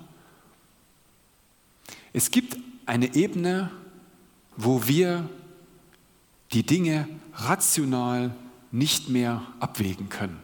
Es 2.13 2.31
gibt 2.31 2.57
eine 2.85 3.15
Ebene, 3.15 3.71
wo 4.55 4.87
wir 4.87 5.29
die 6.51 6.63
Dinge 6.63 7.07
rational 7.33 8.33
nicht 8.71 9.09
mehr 9.09 9.41
abwägen 9.59 10.09
können. 10.09 10.39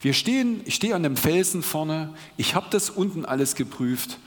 Wir 0.00 0.14
stehen, 0.14 0.62
ich 0.64 0.74
stehe 0.74 0.94
an 0.94 1.02
dem 1.02 1.16
Felsen 1.16 1.62
vorne, 1.62 2.12
ich 2.36 2.54
habe 2.54 2.66
das 2.70 2.90
unten 2.90 3.24
alles 3.24 3.54
geprüft 3.54 4.18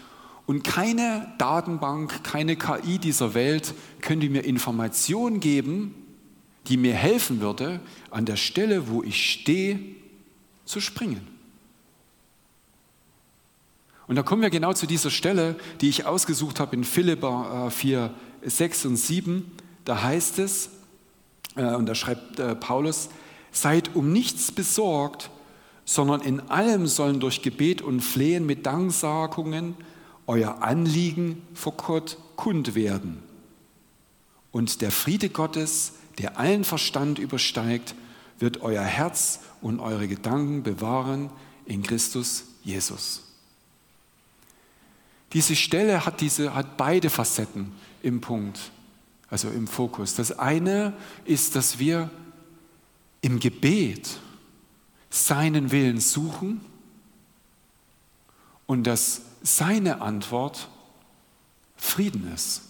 und 0.46 0.64
keine 0.64 1.34
Datenbank, 1.38 2.24
keine 2.24 2.56
KI 2.56 2.98
dieser 2.98 3.34
Welt 3.34 3.74
könnte 4.02 4.30
mir 4.30 4.46
Informationen 4.46 5.40
geben, 5.40 6.05
die 6.68 6.78
mir 6.78 6.94
helfen 6.94 7.42
würde, 7.42 7.80
an 8.12 8.26
der 8.26 8.36
Stelle, 8.36 8.90
wo 8.90 9.04
ich 9.04 9.32
stehe, 9.32 9.80
zu 10.66 10.82
springen. 10.82 11.28
Und 14.08 14.16
da 14.16 14.24
kommen 14.24 14.42
wir 14.42 14.50
genau 14.50 14.74
zu 14.74 14.86
dieser 14.86 15.10
Stelle, 15.10 15.56
die 15.82 15.90
ich 15.90 16.06
ausgesucht 16.06 16.60
habe 16.60 16.76
in 16.76 16.84
Philippa 16.84 17.70
4, 17.70 18.14
äh, 18.42 18.50
6 18.50 18.86
und 18.86 18.98
7. 18.98 19.52
Da 19.84 20.04
heißt 20.04 20.40
es, 20.40 20.70
äh, 21.56 21.74
und 21.76 21.88
da 21.88 21.96
schreibt 21.96 22.40
äh, 22.40 22.56
Paulus, 22.56 23.10
seid 23.52 23.96
um 23.96 24.12
nichts 24.12 24.52
besorgt, 24.52 25.32
sondern 25.86 26.22
in 26.22 26.40
allem 26.50 26.88
sollen 26.88 27.20
durch 27.20 27.42
Gebet 27.42 27.82
und 27.82 28.02
Flehen 28.02 28.46
mit 28.46 28.66
Danksagungen 28.66 29.76
euer 30.28 30.62
Anliegen 30.62 31.42
vor 31.54 31.74
Gott 31.74 32.18
kund 32.36 32.76
werden. 32.76 33.22
Und 34.52 34.82
der 34.82 34.92
Friede 34.92 35.30
Gottes, 35.30 35.94
der 36.20 36.40
allen 36.40 36.64
Verstand 36.64 37.20
übersteigt, 37.20 37.96
wird 38.40 38.62
euer 38.62 38.84
Herz 38.84 39.42
und 39.62 39.80
eure 39.80 40.08
Gedanken 40.08 40.64
bewahren 40.64 41.30
in 41.66 41.84
Christus 41.84 42.46
Jesus. 42.64 43.24
Diese 45.34 45.56
Stelle 45.56 46.06
hat, 46.06 46.22
diese, 46.22 46.54
hat 46.54 46.78
beide 46.78 47.10
Facetten 47.10 47.74
im 48.02 48.22
Punkt, 48.22 48.72
also 49.30 49.50
im 49.50 49.68
Fokus. 49.68 50.16
Das 50.16 50.38
eine 50.38 50.94
ist, 51.26 51.56
dass 51.56 51.80
wir 51.80 52.10
im 53.22 53.40
Gebet 53.40 54.20
seinen 55.10 55.72
Willen 55.72 56.00
suchen 56.00 56.62
und 58.66 58.86
dass 58.86 59.22
seine 59.42 60.02
Antwort 60.02 60.70
Frieden 61.76 62.32
ist. 62.34 62.62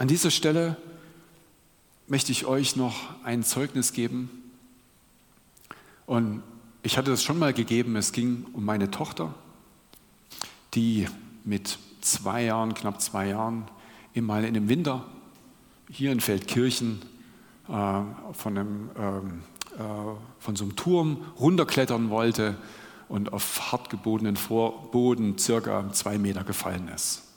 An 0.00 0.08
dieser 0.08 0.30
Stelle 0.30 0.78
möchte 2.08 2.32
ich 2.32 2.46
euch 2.46 2.74
noch 2.74 2.96
ein 3.22 3.42
Zeugnis 3.42 3.92
geben. 3.92 4.30
Und 6.06 6.42
ich 6.82 6.96
hatte 6.96 7.10
das 7.10 7.22
schon 7.22 7.38
mal 7.38 7.52
gegeben. 7.52 7.96
Es 7.96 8.12
ging 8.12 8.46
um 8.54 8.64
meine 8.64 8.90
Tochter, 8.90 9.34
die 10.72 11.06
mit 11.44 11.78
zwei 12.00 12.44
Jahren, 12.44 12.72
knapp 12.72 13.02
zwei 13.02 13.28
Jahren, 13.28 13.68
mal 14.14 14.46
in 14.46 14.54
dem 14.54 14.70
Winter 14.70 15.04
hier 15.90 16.12
in 16.12 16.20
Feldkirchen 16.20 17.02
äh, 17.68 17.72
von, 18.32 18.56
einem, 18.56 18.90
ähm, 18.96 19.42
äh, 19.76 19.82
von 20.38 20.56
so 20.56 20.64
einem 20.64 20.76
Turm 20.76 21.26
runterklettern 21.38 22.08
wollte 22.08 22.56
und 23.10 23.34
auf 23.34 23.70
hart 23.70 23.90
gebotenen 23.90 24.38
Boden 24.92 25.36
circa 25.36 25.92
zwei 25.92 26.16
Meter 26.16 26.42
gefallen 26.42 26.88
ist. 26.88 27.29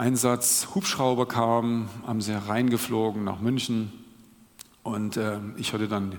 Einsatz 0.00 0.68
Hubschrauber 0.74 1.28
kam, 1.28 1.90
haben 2.06 2.22
sie 2.22 2.32
reingeflogen 2.32 3.22
nach 3.22 3.40
München 3.40 3.92
und 4.82 5.18
äh, 5.18 5.38
ich 5.58 5.74
hatte 5.74 5.88
dann 5.88 6.18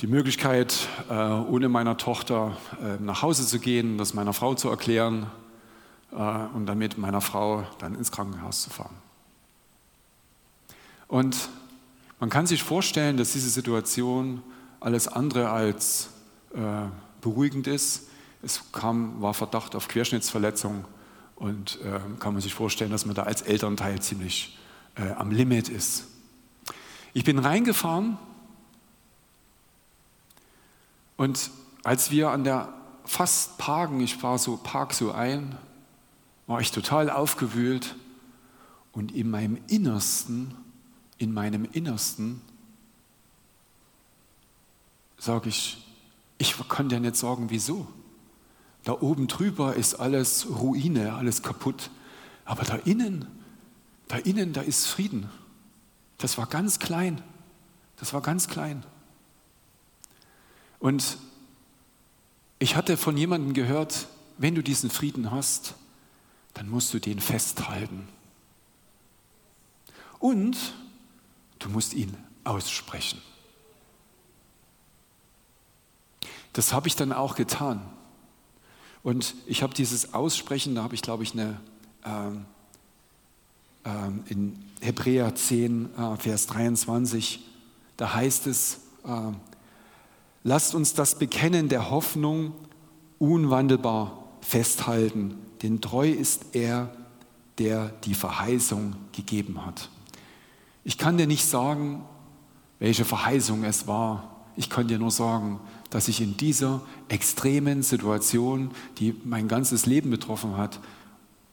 die 0.00 0.06
Möglichkeit, 0.06 0.86
äh, 1.10 1.14
ohne 1.14 1.68
meiner 1.68 1.96
Tochter 1.96 2.56
äh, 2.80 3.02
nach 3.02 3.22
Hause 3.22 3.44
zu 3.44 3.58
gehen, 3.58 3.98
das 3.98 4.14
meiner 4.14 4.32
Frau 4.32 4.54
zu 4.54 4.68
erklären 4.68 5.26
äh, 6.12 6.16
und 6.16 6.66
dann 6.66 6.78
mit 6.78 6.96
meiner 6.96 7.20
Frau 7.20 7.66
dann 7.80 7.96
ins 7.96 8.12
Krankenhaus 8.12 8.62
zu 8.62 8.70
fahren. 8.70 8.94
Und 11.08 11.48
man 12.20 12.30
kann 12.30 12.46
sich 12.46 12.62
vorstellen, 12.62 13.16
dass 13.16 13.32
diese 13.32 13.50
Situation 13.50 14.44
alles 14.78 15.08
andere 15.08 15.50
als 15.50 16.10
äh, 16.54 16.60
beruhigend 17.20 17.66
ist. 17.66 18.10
Es 18.44 18.62
kam, 18.70 19.20
war 19.20 19.34
Verdacht 19.34 19.74
auf 19.74 19.88
Querschnittsverletzung 19.88 20.84
und 21.36 21.80
äh, 21.82 22.00
kann 22.18 22.32
man 22.32 22.42
sich 22.42 22.54
vorstellen, 22.54 22.90
dass 22.90 23.06
man 23.06 23.14
da 23.14 23.24
als 23.24 23.42
Elternteil 23.42 24.00
ziemlich 24.00 24.58
äh, 24.96 25.10
am 25.12 25.30
Limit 25.30 25.68
ist. 25.68 26.06
Ich 27.12 27.24
bin 27.24 27.38
reingefahren 27.38 28.18
und 31.16 31.50
als 31.82 32.10
wir 32.10 32.30
an 32.30 32.44
der 32.44 32.72
fast 33.04 33.58
Parken, 33.58 34.00
ich 34.00 34.22
war 34.22 34.38
so, 34.38 34.56
park 34.56 34.94
so 34.94 35.12
ein, 35.12 35.56
war 36.46 36.60
ich 36.60 36.72
total 36.72 37.10
aufgewühlt 37.10 37.94
und 38.92 39.12
in 39.12 39.30
meinem 39.30 39.58
Innersten, 39.68 40.54
in 41.18 41.32
meinem 41.32 41.64
Innersten 41.64 42.40
sage 45.18 45.48
ich, 45.48 45.78
ich 46.38 46.56
kann 46.68 46.88
dir 46.88 47.00
nicht 47.00 47.16
sagen, 47.16 47.46
wieso. 47.48 47.86
Da 48.84 48.92
oben 49.00 49.26
drüber 49.26 49.74
ist 49.74 49.94
alles 49.94 50.46
Ruine, 50.48 51.14
alles 51.14 51.42
kaputt. 51.42 51.90
Aber 52.44 52.64
da 52.64 52.76
innen, 52.76 53.26
da 54.08 54.18
innen, 54.18 54.52
da 54.52 54.60
ist 54.60 54.86
Frieden. 54.86 55.30
Das 56.18 56.36
war 56.36 56.46
ganz 56.46 56.78
klein. 56.78 57.22
Das 57.96 58.12
war 58.12 58.20
ganz 58.20 58.46
klein. 58.48 58.84
Und 60.78 61.16
ich 62.58 62.76
hatte 62.76 62.98
von 62.98 63.16
jemandem 63.16 63.54
gehört, 63.54 64.06
wenn 64.36 64.54
du 64.54 64.62
diesen 64.62 64.90
Frieden 64.90 65.30
hast, 65.30 65.74
dann 66.52 66.68
musst 66.68 66.92
du 66.92 66.98
den 66.98 67.20
festhalten. 67.20 68.06
Und 70.18 70.74
du 71.58 71.70
musst 71.70 71.94
ihn 71.94 72.16
aussprechen. 72.44 73.20
Das 76.52 76.72
habe 76.72 76.86
ich 76.86 76.96
dann 76.96 77.12
auch 77.12 77.34
getan. 77.34 77.82
Und 79.04 79.34
ich 79.46 79.62
habe 79.62 79.74
dieses 79.74 80.14
Aussprechen, 80.14 80.74
da 80.74 80.82
habe 80.82 80.94
ich, 80.94 81.02
glaube 81.02 81.22
ich, 81.22 81.34
eine, 81.34 81.60
ähm, 82.06 82.46
ähm, 83.84 84.24
in 84.26 84.64
Hebräer 84.80 85.34
10, 85.34 85.90
äh, 85.94 86.16
Vers 86.16 86.46
23, 86.46 87.40
da 87.98 88.14
heißt 88.14 88.46
es, 88.46 88.80
äh, 89.04 89.32
lasst 90.42 90.74
uns 90.74 90.94
das 90.94 91.18
Bekennen 91.18 91.68
der 91.68 91.90
Hoffnung 91.90 92.54
unwandelbar 93.18 94.24
festhalten, 94.40 95.36
denn 95.62 95.82
treu 95.82 96.08
ist 96.08 96.46
er, 96.52 96.90
der 97.58 97.90
die 98.04 98.14
Verheißung 98.14 98.96
gegeben 99.12 99.66
hat. 99.66 99.90
Ich 100.82 100.96
kann 100.96 101.18
dir 101.18 101.26
nicht 101.26 101.44
sagen, 101.44 102.04
welche 102.78 103.04
Verheißung 103.04 103.64
es 103.64 103.86
war. 103.86 104.44
Ich 104.56 104.70
kann 104.70 104.88
dir 104.88 104.98
nur 104.98 105.10
sagen, 105.10 105.60
dass 105.94 106.08
ich 106.08 106.20
in 106.20 106.36
dieser 106.36 106.80
extremen 107.06 107.84
Situation, 107.84 108.72
die 108.98 109.14
mein 109.22 109.46
ganzes 109.46 109.86
Leben 109.86 110.10
betroffen 110.10 110.56
hat, 110.56 110.80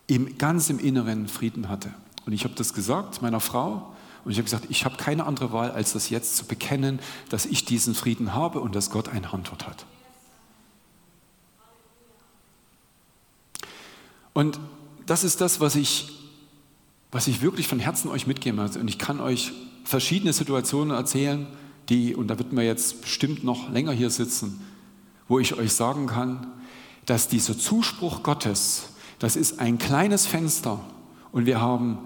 im, 0.08 0.36
ganz 0.40 0.72
im 0.72 0.80
Inneren 0.80 1.28
Frieden 1.28 1.70
hatte. 1.70 1.94
Und 2.26 2.34
ich 2.34 2.44
habe 2.44 2.56
das 2.56 2.74
gesagt 2.74 3.22
meiner 3.22 3.40
Frau 3.40 3.94
und 4.26 4.32
ich 4.32 4.40
habe 4.40 4.46
gesagt, 4.46 4.66
ich 4.70 4.84
habe 4.84 4.98
keine 4.98 5.28
andere 5.28 5.52
Wahl, 5.54 5.70
als 5.70 5.94
das 5.94 6.10
jetzt 6.10 6.38
zu 6.38 6.46
bekennen, 6.46 6.98
dass 7.30 7.46
ich 7.46 7.66
diesen 7.66 7.94
Frieden 7.94 8.34
habe 8.34 8.62
und 8.62 8.74
dass 8.74 8.90
Gott 8.90 9.10
eine 9.10 9.32
Antwort 9.32 9.68
hat. 9.68 9.86
Und 14.34 14.60
das 15.06 15.24
ist 15.24 15.40
das, 15.40 15.60
was 15.60 15.76
ich, 15.76 16.10
was 17.12 17.28
ich 17.28 17.44
wirklich 17.44 17.68
von 17.68 17.78
Herzen 17.78 18.10
euch 18.10 18.26
mitgeben 18.26 18.58
möchte. 18.58 18.80
Und 18.80 18.88
ich 18.88 18.98
kann 18.98 19.20
euch 19.20 19.52
verschiedene 19.84 20.34
Situationen 20.34 20.98
erzählen, 20.98 21.46
die, 21.92 22.16
und 22.16 22.30
da 22.30 22.40
wird 22.40 22.54
man 22.54 22.64
jetzt 22.64 23.02
bestimmt 23.02 23.44
noch 23.44 23.70
länger 23.70 23.92
hier 23.92 24.10
sitzen, 24.10 24.62
wo 25.28 25.40
ich 25.40 25.54
euch 25.56 25.74
sagen 25.74 26.08
kann, 26.08 26.48
dass 27.06 27.28
dieser 27.28 27.58
Zuspruch 27.58 28.24
Gottes, 28.24 28.90
das 29.20 29.36
ist 29.36 29.60
ein 29.60 29.78
kleines 29.78 30.26
Fenster 30.26 30.80
und 31.32 31.46
wir 31.46 31.60
haben 31.60 32.00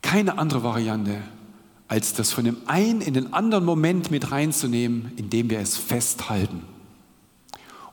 keine 0.00 0.38
andere 0.38 0.62
Variante, 0.62 1.20
als 1.88 2.14
das 2.14 2.32
von 2.32 2.44
dem 2.44 2.56
einen 2.66 3.00
in 3.02 3.12
den 3.12 3.32
anderen 3.32 3.64
Moment 3.64 4.10
mit 4.10 4.30
reinzunehmen, 4.30 5.12
indem 5.16 5.50
wir 5.50 5.60
es 5.60 5.76
festhalten. 5.76 6.62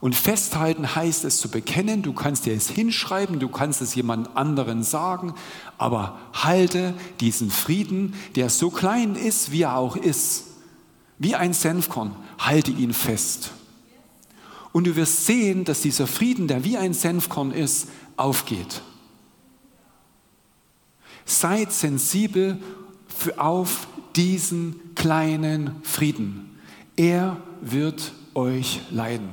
Und 0.00 0.14
festhalten 0.14 0.94
heißt 0.94 1.24
es 1.24 1.38
zu 1.38 1.48
bekennen, 1.48 2.02
du 2.02 2.12
kannst 2.12 2.46
dir 2.46 2.54
es 2.54 2.68
hinschreiben, 2.68 3.38
du 3.38 3.48
kannst 3.48 3.80
es 3.80 3.94
jemand 3.94 4.36
anderen 4.36 4.82
sagen, 4.82 5.34
aber 5.78 6.18
halte 6.32 6.94
diesen 7.20 7.50
Frieden, 7.50 8.14
der 8.34 8.50
so 8.50 8.70
klein 8.70 9.14
ist, 9.14 9.50
wie 9.50 9.62
er 9.62 9.76
auch 9.76 9.96
ist, 9.96 10.53
wie 11.18 11.34
ein 11.34 11.52
Senfkorn, 11.52 12.14
halte 12.38 12.70
ihn 12.70 12.92
fest. 12.92 13.52
Und 14.72 14.86
du 14.86 14.96
wirst 14.96 15.26
sehen, 15.26 15.64
dass 15.64 15.82
dieser 15.82 16.06
Frieden, 16.06 16.48
der 16.48 16.64
wie 16.64 16.76
ein 16.76 16.94
Senfkorn 16.94 17.52
ist, 17.52 17.88
aufgeht. 18.16 18.82
Seid 21.24 21.72
sensibel 21.72 22.58
für, 23.06 23.40
auf 23.40 23.86
diesen 24.16 24.94
kleinen 24.94 25.76
Frieden. 25.82 26.58
Er 26.96 27.36
wird 27.60 28.12
euch 28.34 28.80
leiden. 28.90 29.28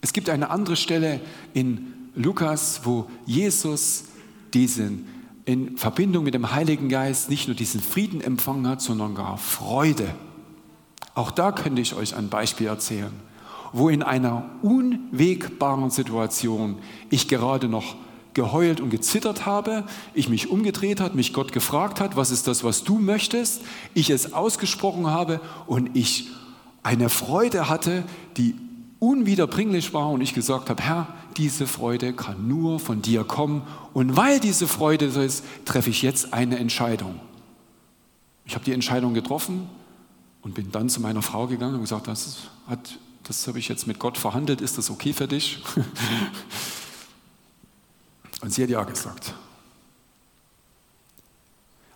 Es 0.00 0.12
gibt 0.12 0.28
eine 0.28 0.50
andere 0.50 0.76
Stelle 0.76 1.20
in 1.54 1.94
Lukas, 2.14 2.80
wo 2.84 3.08
Jesus 3.24 4.04
diesen 4.52 5.06
in 5.44 5.76
Verbindung 5.76 6.24
mit 6.24 6.34
dem 6.34 6.52
Heiligen 6.52 6.88
Geist 6.88 7.28
nicht 7.28 7.48
nur 7.48 7.56
diesen 7.56 7.80
Frieden 7.80 8.20
empfangen 8.20 8.66
hat, 8.66 8.80
sondern 8.80 9.14
gar 9.14 9.36
Freude. 9.36 10.14
Auch 11.14 11.30
da 11.30 11.52
könnte 11.52 11.82
ich 11.82 11.94
euch 11.94 12.16
ein 12.16 12.28
Beispiel 12.28 12.66
erzählen, 12.66 13.12
wo 13.72 13.88
in 13.88 14.02
einer 14.02 14.50
unwegbaren 14.62 15.90
Situation 15.90 16.78
ich 17.10 17.28
gerade 17.28 17.68
noch 17.68 17.96
geheult 18.32 18.80
und 18.80 18.90
gezittert 18.90 19.46
habe, 19.46 19.84
ich 20.12 20.28
mich 20.28 20.50
umgedreht 20.50 21.00
hat, 21.00 21.14
mich 21.14 21.32
Gott 21.32 21.52
gefragt 21.52 22.00
hat, 22.00 22.16
was 22.16 22.30
ist 22.30 22.48
das, 22.48 22.64
was 22.64 22.82
du 22.82 22.98
möchtest, 22.98 23.62
ich 23.94 24.10
es 24.10 24.32
ausgesprochen 24.32 25.06
habe 25.06 25.40
und 25.66 25.90
ich 25.94 26.28
eine 26.82 27.08
Freude 27.08 27.68
hatte, 27.68 28.02
die 28.36 28.56
unwiederbringlich 29.04 29.92
war 29.92 30.10
und 30.10 30.20
ich 30.20 30.32
gesagt 30.34 30.70
habe, 30.70 30.82
Herr, 30.82 31.08
diese 31.36 31.66
Freude 31.66 32.12
kann 32.12 32.48
nur 32.48 32.80
von 32.80 33.02
dir 33.02 33.24
kommen 33.24 33.62
und 33.92 34.16
weil 34.16 34.40
diese 34.40 34.66
Freude 34.66 35.10
so 35.10 35.20
ist, 35.20 35.44
treffe 35.64 35.90
ich 35.90 36.02
jetzt 36.02 36.32
eine 36.32 36.58
Entscheidung. 36.58 37.20
Ich 38.46 38.54
habe 38.54 38.64
die 38.64 38.72
Entscheidung 38.72 39.12
getroffen 39.14 39.68
und 40.42 40.54
bin 40.54 40.70
dann 40.72 40.88
zu 40.88 41.00
meiner 41.00 41.22
Frau 41.22 41.46
gegangen 41.46 41.74
und 41.74 41.82
gesagt, 41.82 42.08
das, 42.08 42.48
hat, 42.66 42.98
das 43.24 43.46
habe 43.46 43.58
ich 43.58 43.68
jetzt 43.68 43.86
mit 43.86 43.98
Gott 43.98 44.16
verhandelt, 44.16 44.60
ist 44.60 44.78
das 44.78 44.90
okay 44.90 45.12
für 45.12 45.28
dich? 45.28 45.62
Und 48.40 48.52
sie 48.52 48.62
hat 48.62 48.68
ja 48.68 48.84
gesagt. 48.84 49.32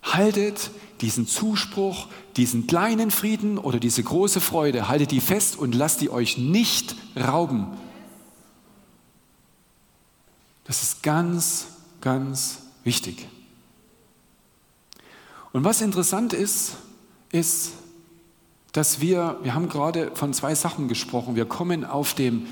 Haltet 0.03 0.71
diesen 1.01 1.27
Zuspruch, 1.27 2.07
diesen 2.35 2.67
kleinen 2.67 3.11
Frieden 3.11 3.57
oder 3.57 3.79
diese 3.79 4.03
große 4.03 4.41
Freude, 4.41 4.87
haltet 4.87 5.11
die 5.11 5.21
fest 5.21 5.57
und 5.57 5.75
lasst 5.75 6.01
die 6.01 6.09
euch 6.09 6.37
nicht 6.37 6.95
rauben. 7.17 7.67
Das 10.65 10.83
ist 10.83 11.01
ganz, 11.01 11.67
ganz 12.01 12.59
wichtig. 12.83 13.27
Und 15.51 15.63
was 15.63 15.81
interessant 15.81 16.33
ist, 16.33 16.73
ist, 17.31 17.71
dass 18.71 19.01
wir, 19.01 19.39
wir 19.41 19.55
haben 19.55 19.67
gerade 19.67 20.11
von 20.13 20.33
zwei 20.33 20.53
Sachen 20.53 20.87
gesprochen. 20.87 21.35
Wir 21.35 21.45
kommen 21.45 21.85
auf, 21.85 22.13
dem, 22.13 22.45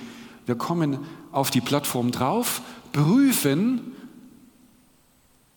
wir 0.46 0.56
kommen 0.56 1.00
auf 1.32 1.52
die 1.52 1.62
Plattform 1.62 2.12
drauf, 2.12 2.62
prüfen, 2.92 3.96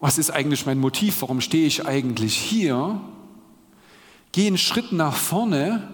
was 0.01 0.17
ist 0.17 0.31
eigentlich 0.31 0.65
mein 0.65 0.79
Motiv, 0.79 1.21
warum 1.21 1.43
stehe 1.43 1.67
ich 1.67 1.87
eigentlich 1.87 2.35
hier, 2.35 3.01
gehen 4.33 4.49
einen 4.49 4.59
Schritt 4.59 4.93
nach 4.93 5.15
vorne 5.15 5.89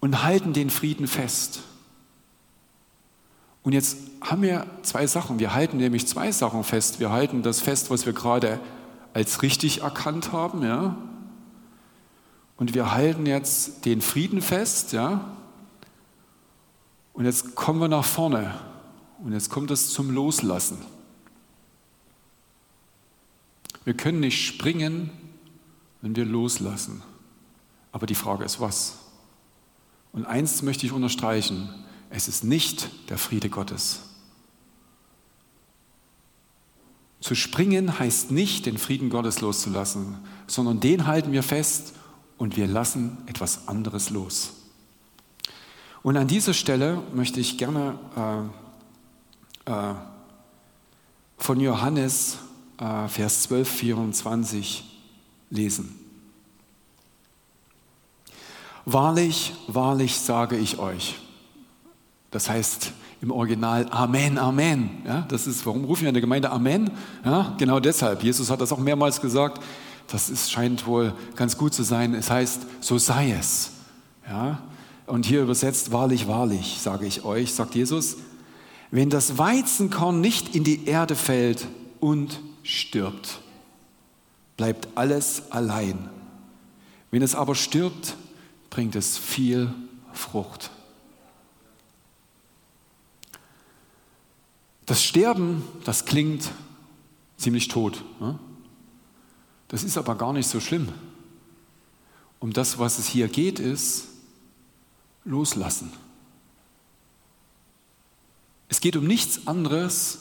und 0.00 0.22
halten 0.22 0.54
den 0.54 0.70
Frieden 0.70 1.06
fest. 1.06 1.60
Und 3.62 3.72
jetzt 3.72 3.98
haben 4.22 4.40
wir 4.42 4.66
zwei 4.82 5.06
Sachen. 5.06 5.38
Wir 5.38 5.52
halten 5.52 5.76
nämlich 5.76 6.06
zwei 6.06 6.32
Sachen 6.32 6.64
fest. 6.64 7.00
Wir 7.00 7.10
halten 7.10 7.42
das 7.42 7.60
fest, 7.60 7.90
was 7.90 8.06
wir 8.06 8.14
gerade 8.14 8.58
als 9.12 9.42
richtig 9.42 9.82
erkannt 9.82 10.32
haben, 10.32 10.62
ja. 10.62 10.96
Und 12.56 12.74
wir 12.74 12.92
halten 12.92 13.26
jetzt 13.26 13.84
den 13.84 14.00
Frieden 14.00 14.40
fest, 14.40 14.92
ja. 14.92 15.36
Und 17.12 17.26
jetzt 17.26 17.54
kommen 17.54 17.80
wir 17.80 17.88
nach 17.88 18.04
vorne. 18.04 18.54
Und 19.22 19.32
jetzt 19.32 19.50
kommt 19.50 19.70
es 19.70 19.90
zum 19.90 20.10
Loslassen. 20.10 20.78
Wir 23.88 23.94
können 23.94 24.20
nicht 24.20 24.44
springen, 24.44 25.08
wenn 26.02 26.14
wir 26.14 26.26
loslassen. 26.26 27.02
Aber 27.90 28.04
die 28.04 28.14
Frage 28.14 28.44
ist, 28.44 28.60
was? 28.60 28.98
Und 30.12 30.26
eins 30.26 30.60
möchte 30.60 30.84
ich 30.84 30.92
unterstreichen, 30.92 31.70
es 32.10 32.28
ist 32.28 32.44
nicht 32.44 32.90
der 33.08 33.16
Friede 33.16 33.48
Gottes. 33.48 34.00
Zu 37.20 37.34
springen 37.34 37.98
heißt 37.98 38.30
nicht, 38.30 38.66
den 38.66 38.76
Frieden 38.76 39.08
Gottes 39.08 39.40
loszulassen, 39.40 40.18
sondern 40.46 40.80
den 40.80 41.06
halten 41.06 41.32
wir 41.32 41.42
fest 41.42 41.94
und 42.36 42.58
wir 42.58 42.66
lassen 42.66 43.16
etwas 43.24 43.68
anderes 43.68 44.10
los. 44.10 44.52
Und 46.02 46.18
an 46.18 46.28
dieser 46.28 46.52
Stelle 46.52 47.02
möchte 47.14 47.40
ich 47.40 47.56
gerne 47.56 47.98
äh, 49.66 49.72
äh, 49.72 49.94
von 51.38 51.58
Johannes 51.58 52.40
Vers 52.78 53.42
12, 53.42 53.68
24 53.68 54.84
lesen. 55.50 55.94
Wahrlich, 58.84 59.52
wahrlich 59.66 60.18
sage 60.18 60.56
ich 60.56 60.78
euch. 60.78 61.16
Das 62.30 62.48
heißt 62.48 62.92
im 63.20 63.30
Original 63.30 63.86
Amen, 63.90 64.38
Amen. 64.38 64.90
Ja, 65.04 65.26
das 65.28 65.46
ist, 65.46 65.66
warum 65.66 65.84
rufen 65.84 66.02
wir 66.02 66.08
in 66.08 66.14
der 66.14 66.20
Gemeinde 66.20 66.50
Amen? 66.50 66.90
Ja, 67.24 67.54
genau 67.58 67.80
deshalb. 67.80 68.22
Jesus 68.22 68.50
hat 68.50 68.60
das 68.60 68.72
auch 68.72 68.78
mehrmals 68.78 69.20
gesagt. 69.20 69.62
Das 70.06 70.30
ist, 70.30 70.50
scheint 70.50 70.86
wohl 70.86 71.12
ganz 71.34 71.58
gut 71.58 71.74
zu 71.74 71.82
sein. 71.82 72.14
Es 72.14 72.30
heißt, 72.30 72.62
so 72.80 72.96
sei 72.96 73.32
es. 73.32 73.72
Ja, 74.28 74.62
und 75.06 75.26
hier 75.26 75.42
übersetzt, 75.42 75.90
wahrlich, 75.90 76.28
wahrlich, 76.28 76.78
sage 76.80 77.06
ich 77.06 77.24
euch, 77.24 77.52
sagt 77.54 77.74
Jesus, 77.74 78.18
wenn 78.90 79.10
das 79.10 79.36
Weizenkorn 79.36 80.20
nicht 80.20 80.54
in 80.54 80.64
die 80.64 80.86
Erde 80.86 81.14
fällt 81.14 81.66
und 82.00 82.40
stirbt, 82.68 83.40
bleibt 84.58 84.88
alles 84.94 85.50
allein. 85.50 86.10
Wenn 87.10 87.22
es 87.22 87.34
aber 87.34 87.54
stirbt, 87.54 88.14
bringt 88.68 88.94
es 88.94 89.16
viel 89.16 89.72
Frucht. 90.12 90.70
Das 94.84 95.02
Sterben, 95.02 95.62
das 95.84 96.04
klingt 96.04 96.50
ziemlich 97.38 97.68
tot. 97.68 98.04
Ne? 98.20 98.38
Das 99.68 99.82
ist 99.82 99.96
aber 99.96 100.14
gar 100.16 100.34
nicht 100.34 100.48
so 100.48 100.60
schlimm. 100.60 100.92
Um 102.38 102.52
das, 102.52 102.78
was 102.78 102.98
es 102.98 103.06
hier 103.06 103.28
geht, 103.28 103.60
ist 103.60 104.08
loslassen. 105.24 105.90
Es 108.68 108.80
geht 108.80 108.96
um 108.96 109.06
nichts 109.06 109.46
anderes, 109.46 110.18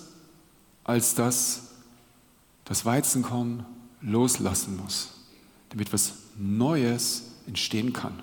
als 0.86 1.14
dass 1.16 1.68
das 2.68 2.86
Weizenkorn 2.86 3.66
loslassen 4.02 4.78
muss, 4.78 5.10
damit 5.70 5.94
was 5.94 6.14
Neues 6.38 7.32
entstehen 7.48 7.94
kann. 7.94 8.22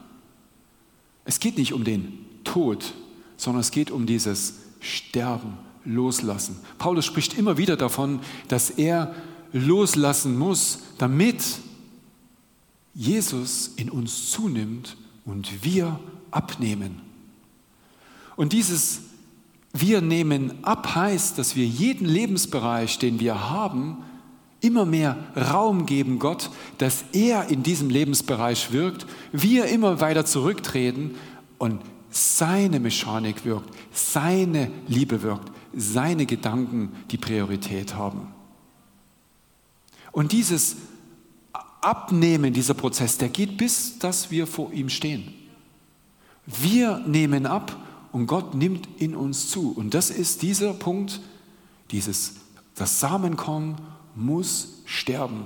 Es 1.24 1.40
geht 1.40 1.56
nicht 1.56 1.72
um 1.72 1.84
den 1.84 2.18
Tod, 2.44 2.94
sondern 3.36 3.60
es 3.60 3.70
geht 3.70 3.90
um 3.90 4.06
dieses 4.06 4.54
Sterben, 4.80 5.58
Loslassen. 5.86 6.56
Paulus 6.78 7.04
spricht 7.04 7.36
immer 7.36 7.58
wieder 7.58 7.76
davon, 7.76 8.20
dass 8.48 8.70
er 8.70 9.14
loslassen 9.52 10.38
muss, 10.38 10.78
damit 10.96 11.42
Jesus 12.94 13.72
in 13.76 13.90
uns 13.90 14.30
zunimmt 14.30 14.96
und 15.26 15.62
wir 15.62 16.00
abnehmen. 16.30 17.02
Und 18.36 18.54
dieses 18.54 19.00
wir 19.76 20.00
nehmen 20.00 20.64
ab 20.64 20.94
heißt, 20.94 21.36
dass 21.36 21.56
wir 21.56 21.66
jeden 21.66 22.06
Lebensbereich, 22.06 22.98
den 23.00 23.18
wir 23.18 23.50
haben, 23.50 24.04
immer 24.64 24.86
mehr 24.86 25.16
Raum 25.36 25.86
geben 25.86 26.18
Gott, 26.18 26.50
dass 26.78 27.04
er 27.12 27.48
in 27.48 27.62
diesem 27.62 27.90
Lebensbereich 27.90 28.72
wirkt, 28.72 29.06
wir 29.30 29.66
immer 29.66 30.00
weiter 30.00 30.24
zurücktreten 30.24 31.16
und 31.58 31.80
seine 32.10 32.80
Mechanik 32.80 33.44
wirkt, 33.44 33.74
seine 33.92 34.70
Liebe 34.88 35.22
wirkt, 35.22 35.52
seine 35.74 36.26
Gedanken 36.26 36.92
die 37.10 37.18
Priorität 37.18 37.94
haben. 37.94 38.28
Und 40.12 40.32
dieses 40.32 40.76
Abnehmen, 41.80 42.52
dieser 42.52 42.74
Prozess, 42.74 43.18
der 43.18 43.28
geht 43.28 43.58
bis, 43.58 43.98
dass 43.98 44.30
wir 44.30 44.46
vor 44.46 44.72
ihm 44.72 44.88
stehen. 44.88 45.34
Wir 46.46 46.98
nehmen 47.00 47.46
ab 47.46 47.76
und 48.12 48.26
Gott 48.26 48.54
nimmt 48.54 48.88
in 48.98 49.14
uns 49.14 49.50
zu. 49.50 49.72
Und 49.72 49.92
das 49.92 50.10
ist 50.10 50.42
dieser 50.42 50.72
Punkt, 50.72 51.20
dieses, 51.90 52.34
das 52.74 53.00
Samenkorn 53.00 53.76
muss 54.14 54.82
sterben. 54.84 55.44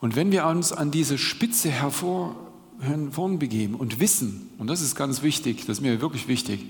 Und 0.00 0.16
wenn 0.16 0.30
wir 0.30 0.46
uns 0.46 0.72
an 0.72 0.90
diese 0.90 1.18
Spitze 1.18 1.70
hervorn 1.70 3.38
begeben 3.38 3.74
und 3.74 4.00
wissen, 4.00 4.50
und 4.58 4.68
das 4.68 4.80
ist 4.80 4.94
ganz 4.94 5.22
wichtig, 5.22 5.66
das 5.66 5.78
ist 5.78 5.82
mir 5.82 6.00
wirklich 6.00 6.28
wichtig, 6.28 6.64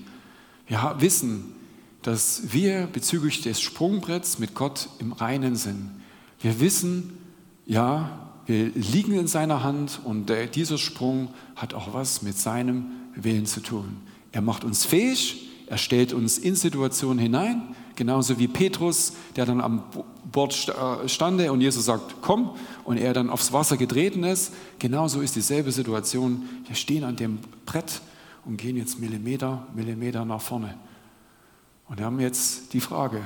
wir 0.67 0.95
wissen, 0.99 1.53
dass 2.01 2.53
wir 2.53 2.87
bezüglich 2.87 3.41
des 3.41 3.61
Sprungbretts 3.61 4.39
mit 4.39 4.55
Gott 4.55 4.89
im 4.99 5.11
Reinen 5.11 5.55
sind. 5.55 5.91
Wir 6.39 6.59
wissen, 6.59 7.17
ja, 7.65 8.31
wir 8.45 8.69
liegen 8.69 9.13
in 9.13 9.27
seiner 9.27 9.63
Hand 9.63 9.99
und 10.03 10.31
dieser 10.55 10.77
Sprung 10.77 11.29
hat 11.55 11.73
auch 11.73 11.93
was 11.93 12.21
mit 12.23 12.37
seinem 12.37 12.85
Willen 13.15 13.45
zu 13.45 13.61
tun. 13.61 13.97
Er 14.31 14.41
macht 14.41 14.63
uns 14.63 14.85
fähig, 14.85 15.49
er 15.67 15.77
stellt 15.77 16.13
uns 16.13 16.37
in 16.37 16.55
Situationen 16.55 17.19
hinein, 17.19 17.75
Genauso 17.99 18.39
wie 18.39 18.47
Petrus, 18.47 19.11
der 19.35 19.45
dann 19.45 19.59
am 19.59 19.83
Bord 20.31 20.69
äh, 20.69 21.09
stande 21.09 21.51
und 21.51 21.59
Jesus 21.59 21.83
sagt, 21.83 22.21
komm, 22.21 22.55
und 22.85 22.95
er 22.95 23.11
dann 23.11 23.29
aufs 23.29 23.51
Wasser 23.51 23.75
getreten 23.75 24.23
ist. 24.23 24.53
Genauso 24.79 25.19
ist 25.19 25.35
dieselbe 25.35 25.73
Situation. 25.73 26.47
Wir 26.65 26.77
stehen 26.77 27.03
an 27.03 27.17
dem 27.17 27.39
Brett 27.65 27.99
und 28.45 28.55
gehen 28.55 28.77
jetzt 28.77 28.99
Millimeter, 29.01 29.67
Millimeter 29.75 30.23
nach 30.23 30.39
vorne. 30.39 30.77
Und 31.89 31.97
wir 31.97 32.05
haben 32.05 32.21
jetzt 32.21 32.71
die 32.71 32.79
Frage, 32.79 33.19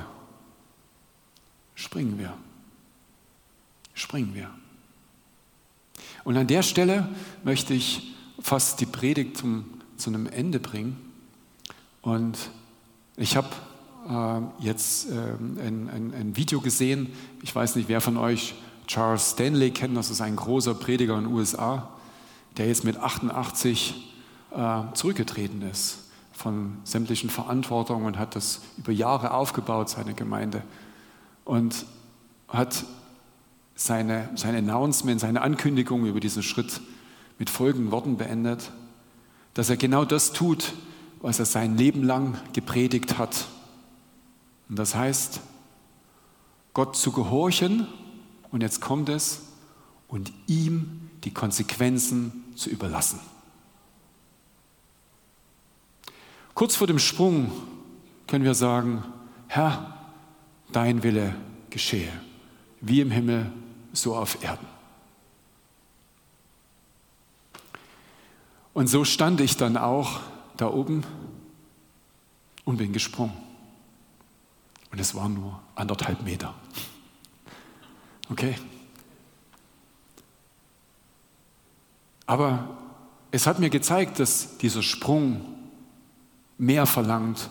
springen 1.76 2.18
wir? 2.18 2.32
Springen 3.94 4.34
wir? 4.34 4.50
Und 6.24 6.36
an 6.36 6.48
der 6.48 6.64
Stelle 6.64 7.08
möchte 7.44 7.74
ich 7.74 8.12
fast 8.40 8.80
die 8.80 8.86
Predigt 8.86 9.36
zum, 9.36 9.66
zu 9.96 10.10
einem 10.10 10.26
Ende 10.26 10.58
bringen. 10.58 10.96
Und 12.02 12.36
ich 13.16 13.36
habe 13.36 13.50
jetzt 14.58 15.10
äh, 15.10 15.14
ein, 15.14 15.88
ein, 15.88 16.14
ein, 16.14 16.36
Video 16.36 16.60
gesehen. 16.60 17.12
Ich 17.42 17.54
weiß 17.54 17.76
nicht, 17.76 17.88
wer 17.88 18.00
von 18.00 18.16
euch 18.16 18.54
Charles 18.86 19.30
Stanley 19.30 19.70
kennt. 19.70 19.96
Das 19.96 20.10
ist 20.10 20.20
ein 20.20 20.36
großer 20.36 20.74
Prediger 20.74 21.16
in 21.16 21.24
den 21.24 21.32
USA, 21.32 21.88
der 22.56 22.66
jetzt 22.66 22.84
mit 22.84 22.98
88 22.98 24.12
äh, 24.50 24.80
zurückgetreten 24.92 25.62
ist 25.62 26.00
von 26.32 26.78
sämtlichen 26.84 27.30
Verantwortungen 27.30 28.06
und 28.06 28.18
hat 28.18 28.34
das 28.34 28.60
über 28.76 28.92
Jahre 28.92 29.32
aufgebaut, 29.32 29.88
seine 29.88 30.14
Gemeinde. 30.14 30.62
Und 31.44 31.86
hat 32.48 32.84
seine, 33.74 34.28
sein 34.34 34.54
Announcement, 34.54 35.20
seine 35.20 35.42
Ankündigung 35.42 36.06
über 36.06 36.20
diesen 36.20 36.42
Schritt 36.42 36.80
mit 37.38 37.50
folgenden 37.50 37.90
Worten 37.92 38.16
beendet, 38.16 38.70
dass 39.54 39.70
er 39.70 39.76
genau 39.76 40.04
das 40.04 40.32
tut, 40.32 40.74
was 41.20 41.38
er 41.38 41.46
sein 41.46 41.76
Leben 41.76 42.02
lang 42.02 42.36
gepredigt 42.52 43.18
hat. 43.18 43.46
Und 44.74 44.78
das 44.80 44.96
heißt, 44.96 45.38
Gott 46.72 46.96
zu 46.96 47.12
gehorchen, 47.12 47.86
und 48.50 48.60
jetzt 48.60 48.80
kommt 48.80 49.08
es, 49.08 49.42
und 50.08 50.32
ihm 50.48 51.10
die 51.22 51.32
Konsequenzen 51.32 52.42
zu 52.56 52.70
überlassen. 52.70 53.20
Kurz 56.54 56.74
vor 56.74 56.88
dem 56.88 56.98
Sprung 56.98 57.52
können 58.26 58.44
wir 58.44 58.56
sagen, 58.56 59.04
Herr, 59.46 59.96
dein 60.72 61.04
Wille 61.04 61.36
geschehe, 61.70 62.10
wie 62.80 63.00
im 63.00 63.12
Himmel, 63.12 63.52
so 63.92 64.16
auf 64.16 64.42
Erden. 64.42 64.66
Und 68.72 68.88
so 68.88 69.04
stand 69.04 69.40
ich 69.40 69.56
dann 69.56 69.76
auch 69.76 70.18
da 70.56 70.66
oben 70.66 71.04
und 72.64 72.78
bin 72.78 72.92
gesprungen. 72.92 73.53
Und 74.94 75.00
es 75.00 75.16
waren 75.16 75.34
nur 75.34 75.60
anderthalb 75.74 76.22
Meter. 76.22 76.54
Okay? 78.30 78.54
Aber 82.26 82.78
es 83.32 83.48
hat 83.48 83.58
mir 83.58 83.70
gezeigt, 83.70 84.20
dass 84.20 84.56
dieser 84.58 84.84
Sprung 84.84 85.44
mehr 86.58 86.86
verlangt 86.86 87.50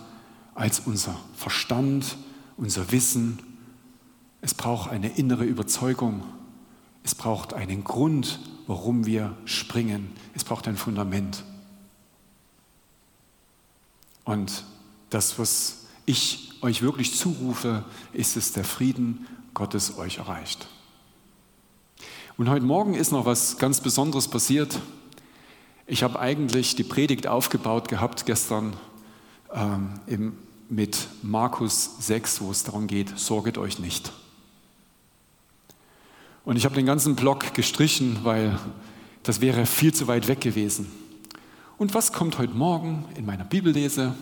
als 0.56 0.80
unser 0.80 1.20
Verstand, 1.36 2.16
unser 2.56 2.94
Wissen. 2.94 3.40
Es 4.40 4.54
braucht 4.54 4.90
eine 4.90 5.10
innere 5.10 5.44
Überzeugung. 5.44 6.24
Es 7.04 7.14
braucht 7.14 7.54
einen 7.54 7.84
Grund, 7.84 8.40
warum 8.68 9.06
wir 9.06 9.36
springen. 9.44 10.14
Es 10.34 10.46
braucht 10.46 10.66
ein 10.70 10.78
Fundament. 10.78 11.44
Und 14.24 14.64
das, 15.10 15.38
was 15.38 15.88
ich 16.06 16.53
euch 16.64 16.82
wirklich 16.82 17.16
zurufe, 17.16 17.84
ist 18.14 18.38
es, 18.38 18.54
der 18.54 18.64
Frieden 18.64 19.28
Gottes 19.54 19.98
euch 19.98 20.18
erreicht. 20.18 20.68
Und 22.38 22.50
heute 22.50 22.66
Morgen 22.66 22.96
ist 22.96 23.12
noch 23.12 23.26
was 23.26 23.58
ganz 23.58 23.82
Besonderes 23.82 24.28
passiert. 24.28 24.80
Ich 25.86 26.02
habe 26.02 26.20
eigentlich 26.20 26.76
die 26.76 26.84
Predigt 26.84 27.28
aufgebaut 27.28 27.90
gehabt 27.90 28.26
gestern 28.26 28.74
ähm, 29.54 30.00
im, 30.08 30.38
mit 30.70 31.08
Markus 31.22 31.98
6, 32.00 32.42
wo 32.42 32.50
es 32.50 32.64
darum 32.64 32.88
geht, 32.88 33.20
sorget 33.20 33.58
euch 33.58 33.78
nicht. 33.78 34.12
Und 36.46 36.56
ich 36.56 36.66
habe 36.66 36.76
den 36.76 36.86
ganzen 36.86 37.16
Block 37.16 37.54
gestrichen, 37.54 38.20
weil 38.24 38.58
das 39.22 39.42
wäre 39.42 39.66
viel 39.66 39.94
zu 39.94 40.08
weit 40.08 40.28
weg 40.28 40.42
gewesen. 40.42 40.92
Und 41.78 41.94
was 41.94 42.14
kommt 42.14 42.38
heute 42.38 42.54
Morgen 42.54 43.06
in 43.16 43.26
meiner 43.26 43.44
Bibellese? 43.44 44.14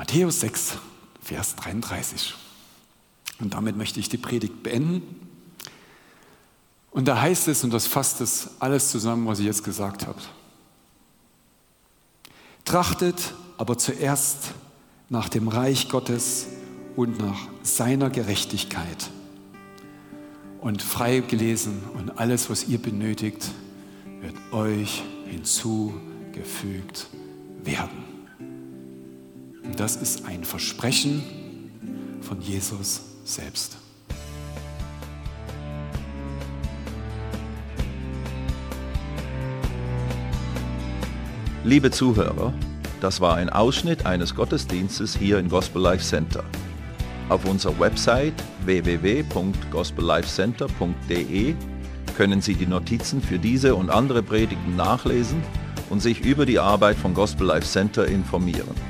Matthäus 0.00 0.40
6, 0.40 0.78
Vers 1.22 1.56
33. 1.56 2.34
Und 3.38 3.52
damit 3.52 3.76
möchte 3.76 4.00
ich 4.00 4.08
die 4.08 4.16
Predigt 4.16 4.62
beenden. 4.62 5.02
Und 6.90 7.06
da 7.06 7.20
heißt 7.20 7.48
es, 7.48 7.64
und 7.64 7.70
das 7.70 7.86
fasst 7.86 8.22
es 8.22 8.48
alles 8.60 8.90
zusammen, 8.90 9.26
was 9.26 9.40
ich 9.40 9.44
jetzt 9.44 9.62
gesagt 9.62 10.06
habe. 10.06 10.18
Trachtet 12.64 13.34
aber 13.58 13.76
zuerst 13.76 14.52
nach 15.10 15.28
dem 15.28 15.48
Reich 15.48 15.90
Gottes 15.90 16.46
und 16.96 17.18
nach 17.18 17.38
seiner 17.62 18.08
Gerechtigkeit. 18.08 19.10
Und 20.62 20.80
frei 20.80 21.20
gelesen 21.20 21.82
und 21.92 22.18
alles, 22.18 22.48
was 22.48 22.66
ihr 22.68 22.80
benötigt, 22.80 23.50
wird 24.22 24.36
euch 24.50 25.02
hinzugefügt 25.26 27.08
werden. 27.62 28.09
Und 29.70 29.78
das 29.78 29.94
ist 29.94 30.26
ein 30.26 30.42
Versprechen 30.42 31.22
von 32.22 32.40
Jesus 32.40 33.02
selbst. 33.22 33.76
Liebe 41.62 41.92
Zuhörer, 41.92 42.52
das 43.00 43.20
war 43.20 43.36
ein 43.36 43.48
Ausschnitt 43.48 44.06
eines 44.06 44.34
Gottesdienstes 44.34 45.16
hier 45.16 45.38
im 45.38 45.48
Gospel 45.48 45.80
Life 45.80 46.04
Center. 46.04 46.42
Auf 47.28 47.44
unserer 47.44 47.78
Website 47.78 48.34
www.gospellifecenter.de 48.64 51.54
können 52.16 52.40
Sie 52.40 52.54
die 52.54 52.66
Notizen 52.66 53.22
für 53.22 53.38
diese 53.38 53.76
und 53.76 53.88
andere 53.88 54.24
Predigten 54.24 54.74
nachlesen 54.74 55.40
und 55.90 56.00
sich 56.00 56.22
über 56.22 56.44
die 56.44 56.58
Arbeit 56.58 56.96
von 56.96 57.14
Gospel 57.14 57.46
Life 57.46 57.68
Center 57.68 58.08
informieren. 58.08 58.89